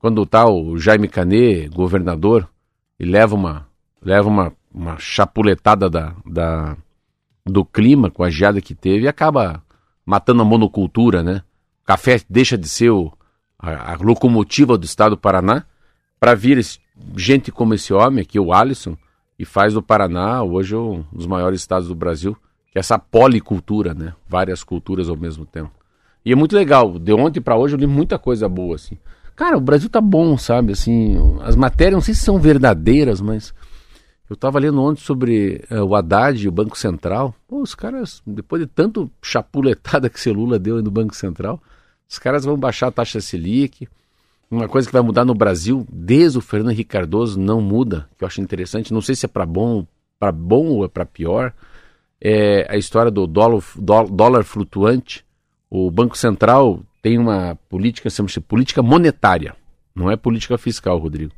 [0.02, 2.50] quando tá o Jaime Canet, governador,
[3.00, 3.68] e leva uma,
[4.02, 6.76] leva uma, uma chapuletada da, da,
[7.46, 9.64] do clima com a geada que teve e acaba
[10.04, 11.44] matando a monocultura, né?
[11.84, 13.14] O café deixa de ser o,
[13.60, 15.66] a, a locomotiva do estado do Paraná
[16.20, 16.80] para vir esse,
[17.16, 18.98] gente como esse homem aqui, o Alisson,
[19.38, 22.36] e faz do Paraná hoje um dos maiores estados do Brasil,
[22.72, 24.16] que é essa policultura, né?
[24.28, 25.72] Várias culturas ao mesmo tempo.
[26.26, 26.98] E é muito legal.
[26.98, 28.98] De ontem para hoje eu li muita coisa boa, assim.
[29.42, 30.74] Cara, o Brasil tá bom, sabe?
[30.74, 33.56] Assim, as matérias não sei se são verdadeiras, mas
[34.30, 37.34] eu tava lendo ontem sobre uh, o Haddad e o Banco Central.
[37.48, 41.60] Pô, os caras, depois de tanto chapuletada que esse Lula deu no Banco Central,
[42.08, 43.88] os caras vão baixar a taxa Selic.
[44.52, 48.24] Uma coisa que vai mudar no Brasil, desde o Fernando Henrique Cardoso, não muda, que
[48.24, 48.94] eu acho interessante.
[48.94, 49.88] Não sei se é para bom,
[50.20, 51.52] para bom ou é para pior.
[52.22, 55.26] É a história do dólar, dólar flutuante.
[55.68, 59.56] O Banco Central tem uma política, chama-se política monetária,
[59.96, 61.34] não é política fiscal, Rodrigo.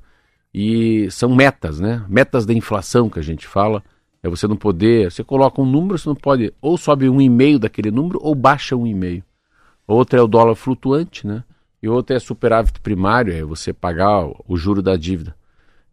[0.54, 2.06] E são metas, né?
[2.08, 3.84] Metas da inflação que a gente fala.
[4.22, 5.12] É você não poder.
[5.12, 6.54] Você coloca um número, você não pode.
[6.62, 9.24] Ou sobe um e-mail daquele número, ou baixa um e-mail.
[9.88, 11.44] Outra é o dólar flutuante, né?
[11.82, 15.36] E outra é superávit primário, é você pagar o juro da dívida.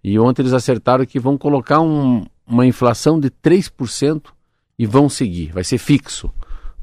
[0.04, 4.26] E ontem eles acertaram que vão colocar um, uma inflação de 3%
[4.78, 6.30] e vão seguir, vai ser fixo.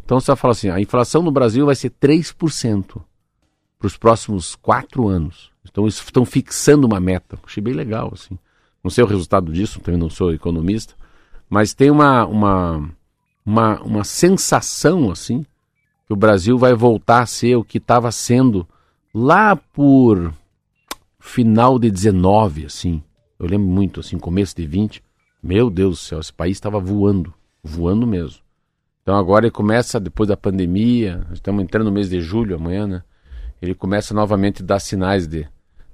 [0.08, 3.02] Então você vai falar assim, a inflação no Brasil vai ser 3%
[3.78, 5.52] para os próximos quatro anos.
[5.70, 7.38] Então estão fixando uma meta.
[7.46, 8.40] Achei bem legal, assim.
[8.82, 10.94] Não sei o resultado disso, também não sou economista,
[11.50, 12.90] mas tem uma, uma,
[13.46, 15.46] uma, uma sensação, assim,
[16.06, 18.66] que o Brasil vai voltar a ser o que estava sendo
[19.14, 20.34] lá por
[21.20, 23.04] final de 19, assim.
[23.38, 25.04] Eu lembro muito, assim, começo de 20.
[25.44, 28.47] Meu Deus do céu, esse país estava voando, voando mesmo.
[29.08, 33.04] Então agora ele começa, depois da pandemia, estamos entrando no mês de julho amanhã, né?
[33.62, 35.48] Ele começa novamente a dar sinais de,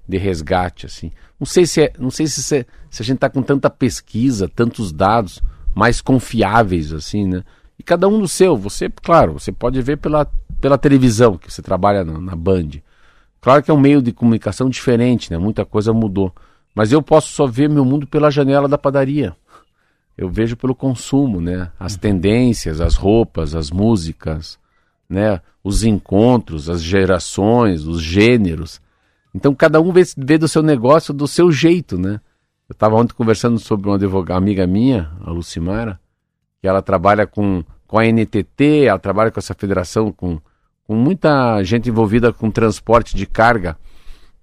[0.09, 1.11] de resgate, assim.
[1.39, 4.49] Não sei se, é, não sei se, se, se a gente está com tanta pesquisa,
[4.49, 5.43] tantos dados
[5.76, 7.43] mais confiáveis, assim, né?
[7.78, 8.57] E cada um do seu.
[8.57, 10.26] Você, claro, você pode ver pela,
[10.59, 12.70] pela televisão, que você trabalha na, na Band.
[13.39, 15.38] Claro que é um meio de comunicação diferente, né?
[15.38, 16.34] Muita coisa mudou.
[16.74, 19.36] Mas eu posso só ver meu mundo pela janela da padaria.
[20.18, 21.72] Eu vejo pelo consumo, né?
[21.80, 24.59] As tendências, as roupas, as músicas,
[25.09, 25.41] né?
[25.64, 28.82] Os encontros, as gerações, os gêneros.
[29.34, 32.20] Então cada um vê, vê do seu negócio do seu jeito, né?
[32.70, 35.99] Eu estava ontem conversando sobre uma advogada, amiga minha, a Lucimara,
[36.61, 40.39] que ela trabalha com, com a NTT, ela trabalha com essa federação, com,
[40.86, 43.78] com muita gente envolvida com transporte de carga.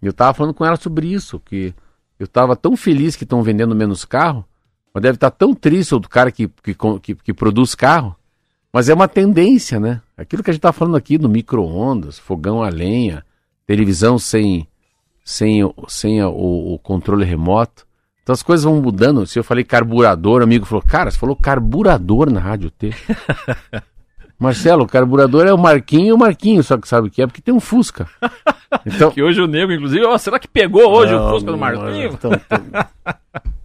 [0.03, 1.75] E eu estava falando com ela sobre isso, que
[2.18, 4.45] eu estava tão feliz que estão vendendo menos carro,
[4.93, 8.16] mas deve estar tão triste o cara que, que, que, que produz carro.
[8.72, 10.01] Mas é uma tendência, né?
[10.16, 13.24] Aquilo que a gente está falando aqui do micro-ondas, fogão a lenha,
[13.66, 14.66] televisão sem,
[15.24, 17.86] sem, sem o, o, controle remoto.
[18.22, 19.26] Então as coisas vão mudando.
[19.26, 22.95] Se eu falei carburador, o amigo falou, cara, você falou carburador na Rádio T.
[24.38, 27.26] Marcelo, o carburador é o Marquinho e o Marquinho, só que sabe o que é?
[27.26, 28.09] Porque tem um Fusca.
[28.86, 29.11] Então...
[29.11, 32.12] que hoje o nego, inclusive, será que pegou hoje não, o Fusca do Marquinho?
[32.12, 32.86] Então, então...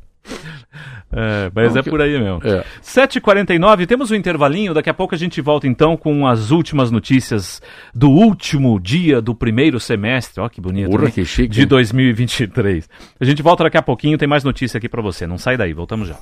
[1.15, 2.41] É, mas não, é por aí mesmo.
[2.43, 2.63] É.
[2.83, 7.61] 7h49, temos um intervalinho, daqui a pouco a gente volta então com as últimas notícias
[7.93, 12.89] do último dia do primeiro semestre, ó que bonito, Porra, que chique, de 2023.
[13.19, 15.73] A gente volta daqui a pouquinho, tem mais notícia aqui para você, não sai daí,
[15.73, 16.15] voltamos já.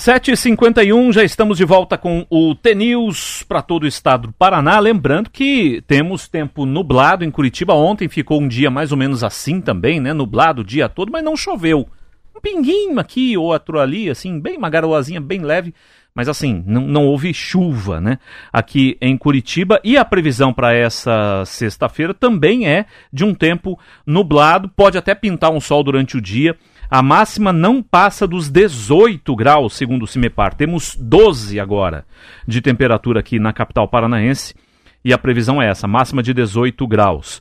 [0.00, 4.78] 7h51, já estamos de volta com o T-News para todo o estado do Paraná.
[4.78, 7.74] Lembrando que temos tempo nublado em Curitiba.
[7.74, 10.14] Ontem ficou um dia mais ou menos assim também, né?
[10.14, 11.86] Nublado o dia todo, mas não choveu.
[12.34, 15.74] Um pinguinho aqui ou outro ali, assim, bem uma garoazinha bem leve.
[16.14, 18.18] Mas assim, não, não houve chuva, né?
[18.50, 19.82] Aqui em Curitiba.
[19.84, 24.66] E a previsão para essa sexta-feira também é de um tempo nublado.
[24.66, 26.56] Pode até pintar um sol durante o dia
[26.90, 30.54] a máxima não passa dos 18 graus, segundo o CIMEPAR.
[30.54, 32.04] Temos 12 agora
[32.48, 34.54] de temperatura aqui na capital paranaense
[35.04, 37.40] e a previsão é essa, máxima de 18 graus.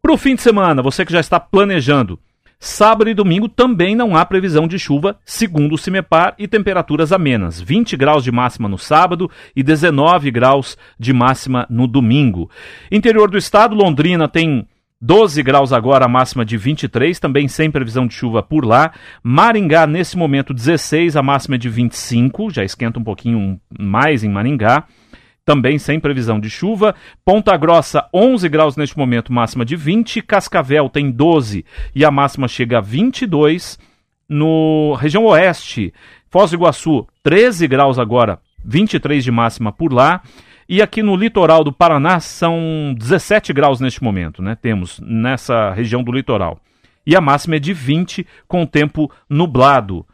[0.00, 2.18] Para o fim de semana, você que já está planejando,
[2.58, 7.60] sábado e domingo também não há previsão de chuva, segundo o CIMEPAR, e temperaturas amenas.
[7.60, 12.50] 20 graus de máxima no sábado e 19 graus de máxima no domingo.
[12.90, 14.66] Interior do estado, Londrina tem
[15.00, 18.92] 12 graus agora, máxima de 23, também sem previsão de chuva por lá.
[19.22, 24.84] Maringá, nesse momento, 16, a máxima de 25, já esquenta um pouquinho mais em Maringá.
[25.44, 26.94] Também sem previsão de chuva.
[27.24, 30.22] Ponta Grossa, 11 graus neste momento, máxima de 20.
[30.22, 33.78] Cascavel tem 12 e a máxima chega a 22.
[34.28, 35.92] No região oeste,
[36.28, 40.20] Foz do Iguaçu, 13 graus agora, 23 de máxima por lá.
[40.68, 44.56] E aqui no litoral do Paraná são 17 graus neste momento, né?
[44.60, 46.58] Temos nessa região do litoral.
[47.06, 50.04] E a máxima é de 20, com tempo nublado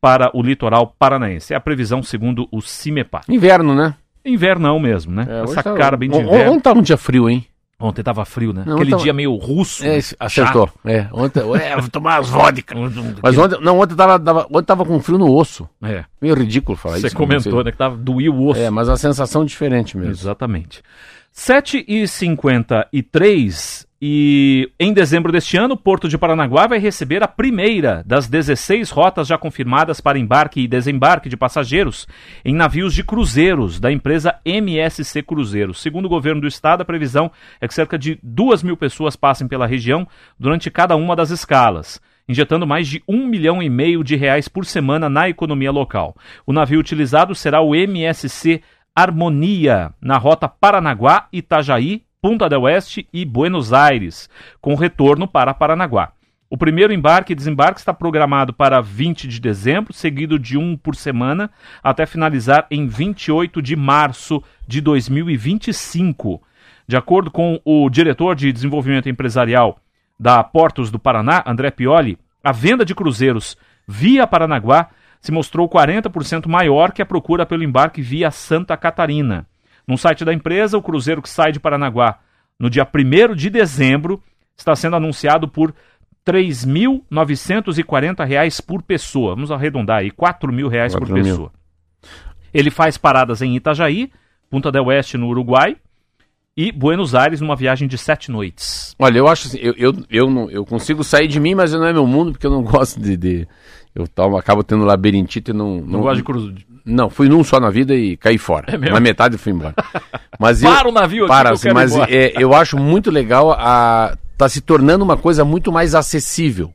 [0.00, 1.52] para o litoral paranaense.
[1.52, 3.24] É a previsão segundo o CIMEPAR.
[3.28, 3.94] Inverno, né?
[4.24, 5.26] Invernão mesmo, né?
[5.28, 5.74] É, Essa tá...
[5.74, 6.52] cara bem de inverno.
[6.52, 7.44] Ontem tá um dia frio, hein?
[7.82, 8.62] Ontem tava frio, né?
[8.64, 9.84] Não, Aquele dia meio russo.
[9.84, 10.70] É, acertou.
[10.84, 12.76] É, ontem, é, vou tomar as vodka.
[13.20, 15.68] Mas ontem, não, ontem tava, tava, ontem tava com frio no osso.
[15.82, 16.04] É.
[16.20, 17.08] Meio ridículo falar Você isso.
[17.10, 18.60] Você comentou, né, que tava doía o osso.
[18.60, 20.12] É, mas a sensação é diferente mesmo.
[20.12, 20.80] Exatamente.
[21.34, 28.90] 7h53 e em dezembro deste ano, Porto de Paranaguá vai receber a primeira das 16
[28.90, 32.06] rotas já confirmadas para embarque e desembarque de passageiros
[32.44, 35.80] em navios de cruzeiros da empresa MSC Cruzeiros.
[35.80, 37.30] Segundo o governo do estado, a previsão
[37.60, 40.06] é que cerca de 2 mil pessoas passem pela região
[40.38, 44.64] durante cada uma das escalas injetando mais de um milhão e meio de reais por
[44.64, 46.16] semana na economia local.
[46.46, 48.62] O navio utilizado será o MSC
[48.94, 54.28] Harmonia, na rota Paranaguá, Itajaí, Punta del Oeste e Buenos Aires,
[54.60, 56.12] com retorno para Paranaguá.
[56.48, 60.94] O primeiro embarque e desembarque está programado para 20 de dezembro, seguido de um por
[60.94, 61.50] semana,
[61.82, 66.42] até finalizar em 28 de março de 2025.
[66.86, 69.78] De acordo com o diretor de desenvolvimento empresarial
[70.20, 73.56] da Portos do Paraná, André Pioli, a venda de cruzeiros
[73.88, 74.90] via Paranaguá
[75.22, 79.46] se mostrou 40% maior que a procura pelo embarque via Santa Catarina.
[79.86, 82.18] No site da empresa, o cruzeiro que sai de Paranaguá
[82.58, 82.88] no dia 1
[83.36, 84.20] de dezembro
[84.56, 85.72] está sendo anunciado por
[86.26, 89.36] R$ 3.940 por pessoa.
[89.36, 91.24] Vamos arredondar aí, R$ 4.000 por mil.
[91.24, 91.52] pessoa.
[92.52, 94.10] Ele faz paradas em Itajaí,
[94.50, 95.76] Punta del Oeste no Uruguai
[96.56, 98.94] e Buenos Aires numa viagem de sete noites.
[98.98, 101.86] Olha, eu acho assim, eu, eu, eu, não, eu consigo sair de mim, mas não
[101.86, 103.16] é meu mundo, porque eu não gosto de...
[103.16, 103.48] de
[103.94, 105.76] eu tal, acabo tendo labirintite e não...
[105.76, 108.74] Não, não gosto de cruz Não, fui num só na vida e caí fora.
[108.74, 109.74] É na metade fui embora.
[110.40, 114.16] Mas para o navio aqui para, eu assim, mas é, eu acho muito legal a
[114.36, 116.72] tá se tornando uma coisa muito mais acessível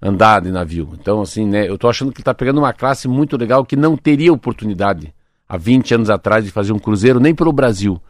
[0.00, 0.90] andar de navio.
[1.00, 3.96] Então assim, né, eu tô achando que está pegando uma classe muito legal que não
[3.96, 5.12] teria oportunidade
[5.48, 8.00] há 20 anos atrás de fazer um cruzeiro nem pelo Brasil.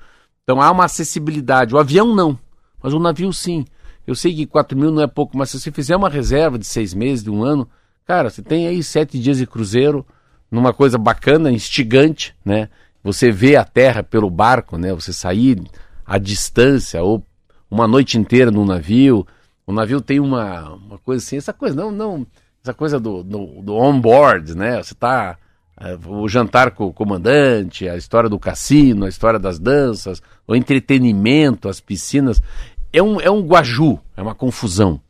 [0.42, 1.74] Então há uma acessibilidade.
[1.74, 2.38] O avião não,
[2.82, 3.64] mas o navio sim.
[4.06, 6.66] Eu sei que 4 mil não é pouco, mas se você fizer uma reserva de
[6.66, 7.68] seis meses, de um ano,
[8.06, 10.06] cara, você tem aí sete dias de cruzeiro,
[10.50, 12.68] numa coisa bacana, instigante, né?
[13.02, 14.92] Você vê a terra pelo barco, né?
[14.92, 15.60] Você sair
[16.04, 17.24] à distância ou
[17.70, 19.26] uma noite inteira no navio.
[19.66, 22.26] O navio tem uma, uma coisa assim, essa coisa, não, não,
[22.62, 24.82] essa coisa do, do, do on-board, né?
[24.82, 25.38] Você tá
[25.80, 30.54] é, o jantar com o comandante, a história do cassino, a história das danças, o
[30.54, 32.40] entretenimento, as piscinas
[32.92, 35.00] é um, é um guaju, é uma confusão.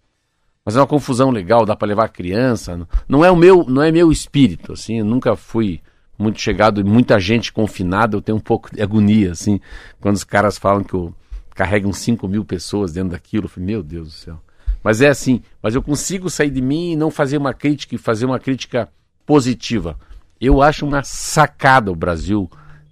[0.64, 2.86] Mas é uma confusão legal, dá para levar criança.
[3.08, 5.80] Não é o meu, não é meu espírito, assim, eu nunca fui
[6.18, 9.60] muito chegado e muita gente confinada, eu tenho um pouco de agonia, assim,
[10.00, 11.12] quando os caras falam que eu,
[11.54, 14.40] carregam 5 mil pessoas dentro daquilo, eu falei, meu Deus do céu.
[14.84, 17.98] Mas é assim, mas eu consigo sair de mim e não fazer uma crítica e
[17.98, 18.88] fazer uma crítica
[19.26, 19.98] positiva.
[20.40, 22.50] Eu acho uma sacada o Brasil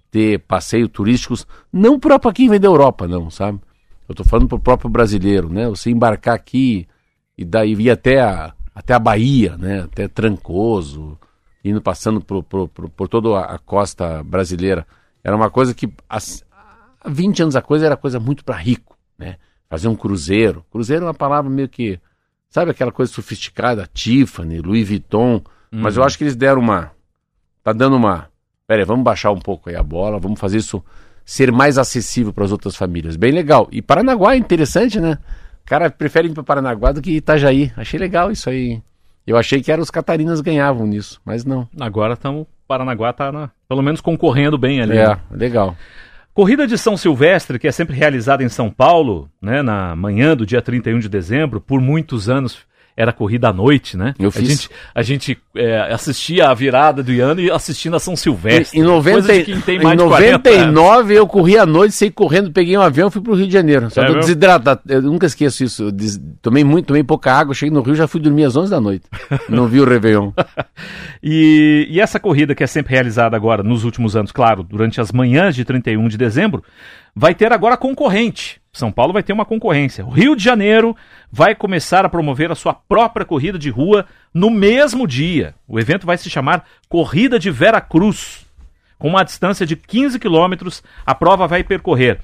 [0.09, 3.59] ter passeios turísticos, não para quem vem da Europa, não, sabe?
[4.07, 5.67] Eu estou falando para o próprio brasileiro, né?
[5.69, 6.87] Você embarcar aqui
[7.37, 9.81] e daí vir até a, até a Bahia, né?
[9.81, 11.17] Até Trancoso,
[11.63, 14.85] indo passando por, por, por, por toda a costa brasileira.
[15.23, 16.19] Era uma coisa que há
[17.07, 19.37] 20 anos a coisa era coisa muito para rico, né?
[19.69, 20.65] Fazer um cruzeiro.
[20.71, 21.99] Cruzeiro é uma palavra meio que,
[22.49, 25.41] sabe aquela coisa sofisticada, Tiffany, Louis Vuitton.
[25.71, 25.81] Hum.
[25.81, 26.91] Mas eu acho que eles deram uma,
[27.63, 28.29] tá dando uma,
[28.67, 30.83] pera aí, vamos baixar um pouco aí a bola, vamos fazer isso
[31.23, 33.15] ser mais acessível para as outras famílias.
[33.15, 33.67] Bem legal.
[33.71, 35.17] E Paranaguá é interessante, né?
[35.65, 37.71] O cara prefere ir para Paranaguá do que Itajaí.
[37.77, 38.81] Achei legal isso aí.
[39.25, 41.67] Eu achei que eram os catarinas ganhavam nisso, mas não.
[41.79, 42.45] Agora estamos.
[42.67, 43.49] Paranaguá está na...
[43.67, 44.97] pelo menos concorrendo bem ali.
[44.97, 45.17] É, né?
[45.31, 45.75] legal.
[46.33, 50.45] Corrida de São Silvestre, que é sempre realizada em São Paulo, né, na manhã do
[50.45, 52.65] dia 31 de dezembro, por muitos anos
[53.01, 54.13] era corrida à noite, né?
[54.19, 54.43] Eu fiz.
[54.43, 58.77] A gente, a gente é, assistia a virada do ano e assistindo a São Silvestre.
[58.77, 63.11] Em, em, 90, em 99 eu corri à noite, saí correndo, peguei um avião e
[63.11, 63.89] fui pro Rio de Janeiro.
[63.89, 64.81] Só é desidratado.
[64.87, 65.91] Eu nunca esqueço isso.
[65.91, 66.21] Des...
[66.41, 69.05] Tomei muito, tomei pouca água, cheguei no Rio, já fui dormir às 11 da noite.
[69.49, 70.31] Não vi o Réveillon.
[71.23, 75.11] e, e essa corrida que é sempre realizada agora, nos últimos anos, claro, durante as
[75.11, 76.63] manhãs de 31 de dezembro,
[77.15, 78.60] vai ter agora concorrente.
[78.73, 80.05] São Paulo vai ter uma concorrência.
[80.05, 80.95] O Rio de Janeiro
[81.29, 85.53] vai começar a promover a sua própria corrida de rua no mesmo dia.
[85.67, 88.45] O evento vai se chamar Corrida de Vera Cruz.
[88.97, 92.21] Com uma distância de 15 quilômetros, a prova vai percorrer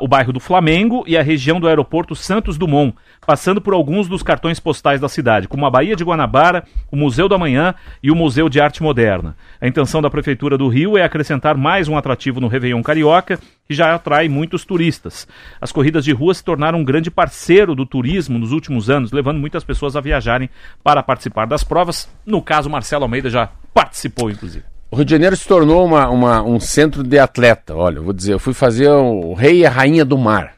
[0.00, 2.94] o bairro do Flamengo e a região do aeroporto Santos Dumont,
[3.26, 7.28] passando por alguns dos cartões postais da cidade, como a Baía de Guanabara, o Museu
[7.28, 9.36] do Amanhã e o Museu de Arte Moderna.
[9.60, 13.74] A intenção da Prefeitura do Rio é acrescentar mais um atrativo no Réveillon Carioca, que
[13.74, 15.28] já atrai muitos turistas.
[15.60, 19.38] As corridas de rua se tornaram um grande parceiro do turismo nos últimos anos, levando
[19.38, 20.48] muitas pessoas a viajarem
[20.82, 22.08] para participar das provas.
[22.24, 24.75] No caso, Marcelo Almeida já participou, inclusive.
[24.88, 27.74] O Rio de Janeiro se tornou uma, uma, um centro de atleta.
[27.74, 30.54] Olha, eu vou dizer, eu fui fazer o Rei e a Rainha do Mar.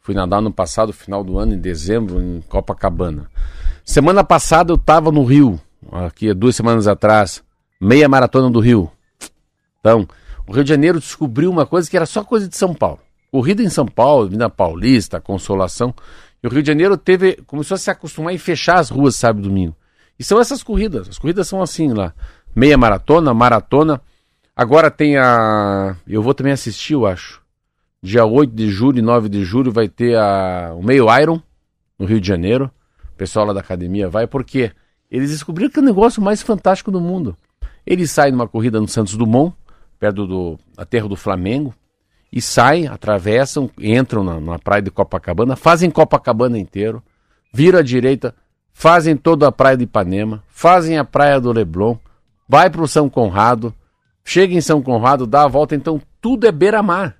[0.00, 3.28] Fui nadar no passado, final do ano, em dezembro, em Copacabana.
[3.84, 5.60] Semana passada eu estava no Rio,
[5.90, 7.42] aqui duas semanas atrás,
[7.80, 8.90] meia maratona do Rio.
[9.80, 10.06] Então,
[10.46, 13.00] o Rio de Janeiro descobriu uma coisa que era só coisa de São Paulo.
[13.32, 15.92] Corrida em São Paulo, Vina Paulista, Consolação.
[16.40, 19.44] E o Rio de Janeiro teve, começou a se acostumar e fechar as ruas sábado
[19.44, 19.76] e domingo.
[20.16, 21.08] E são essas corridas.
[21.08, 22.14] As corridas são assim lá
[22.54, 24.00] meia maratona, maratona.
[24.56, 25.96] Agora tem a.
[26.06, 27.42] Eu vou também assistir, eu acho.
[28.02, 30.74] Dia 8 de julho e 9 de julho vai ter a...
[30.76, 31.40] o meio Iron
[31.98, 32.70] no Rio de Janeiro.
[33.12, 34.70] O pessoal lá da academia vai, porque
[35.10, 37.36] eles descobriram que é o negócio mais fantástico do mundo.
[37.86, 39.54] Eles saem numa corrida no Santos Dumont,
[39.98, 41.74] perto do aterro do Flamengo,
[42.32, 47.02] e saem, atravessam, entram na, na praia de Copacabana, fazem Copacabana inteiro,
[47.52, 48.34] viram à direita,
[48.72, 51.96] fazem toda a praia de Ipanema, fazem a praia do Leblon,
[52.48, 53.74] vai para o São Conrado,
[54.24, 57.16] chega em São Conrado, dá a volta, então tudo é beira-mar.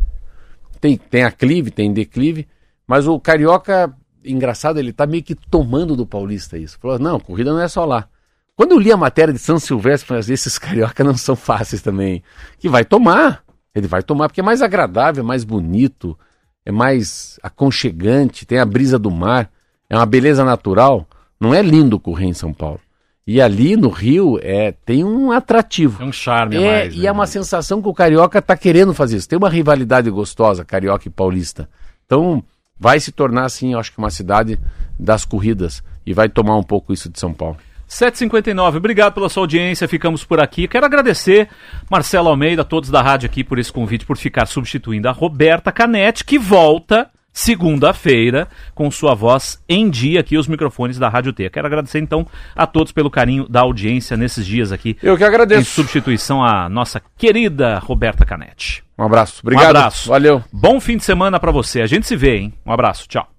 [0.80, 2.46] Tem, tem aclive, tem declive,
[2.86, 3.94] mas o carioca,
[4.24, 6.78] engraçado, ele tá meio que tomando do paulista isso.
[6.78, 8.08] Falou, não, corrida não é só lá.
[8.56, 12.22] Quando eu li a matéria de São Silvestre, falei, esses carioca não são fáceis também.
[12.58, 13.42] Que vai tomar,
[13.74, 16.16] ele vai tomar, porque é mais agradável, é mais bonito,
[16.64, 19.50] é mais aconchegante, tem a brisa do mar,
[19.90, 21.06] é uma beleza natural.
[21.40, 22.80] Não é lindo correr em São Paulo.
[23.26, 26.02] E ali no Rio é, tem um atrativo.
[26.02, 26.94] É um charme é, mais.
[26.94, 27.06] E né?
[27.06, 29.28] é uma sensação que o Carioca está querendo fazer isso.
[29.28, 31.68] Tem uma rivalidade gostosa, Carioca e Paulista.
[32.04, 32.44] Então
[32.78, 34.58] vai se tornar, assim, eu acho que uma cidade
[34.98, 35.82] das corridas.
[36.04, 37.56] E vai tomar um pouco isso de São Paulo.
[37.88, 40.66] 7h59, obrigado pela sua audiência, ficamos por aqui.
[40.66, 41.48] Quero agradecer
[41.90, 46.24] Marcelo Almeida, todos da rádio aqui por esse convite, por ficar substituindo a Roberta Canete,
[46.24, 51.50] que volta segunda-feira com sua voz em dia aqui os microfones da Rádio T.
[51.50, 54.96] Quero agradecer então a todos pelo carinho da audiência nesses dias aqui.
[55.02, 55.60] Eu que agradeço.
[55.60, 58.84] Em substituição à nossa querida Roberta Canete.
[58.96, 59.40] Um abraço.
[59.42, 59.66] Obrigado.
[59.66, 60.08] Um abraço.
[60.08, 60.44] Valeu.
[60.52, 61.82] Bom fim de semana para você.
[61.82, 62.54] A gente se vê, hein?
[62.64, 63.08] Um abraço.
[63.08, 63.33] Tchau.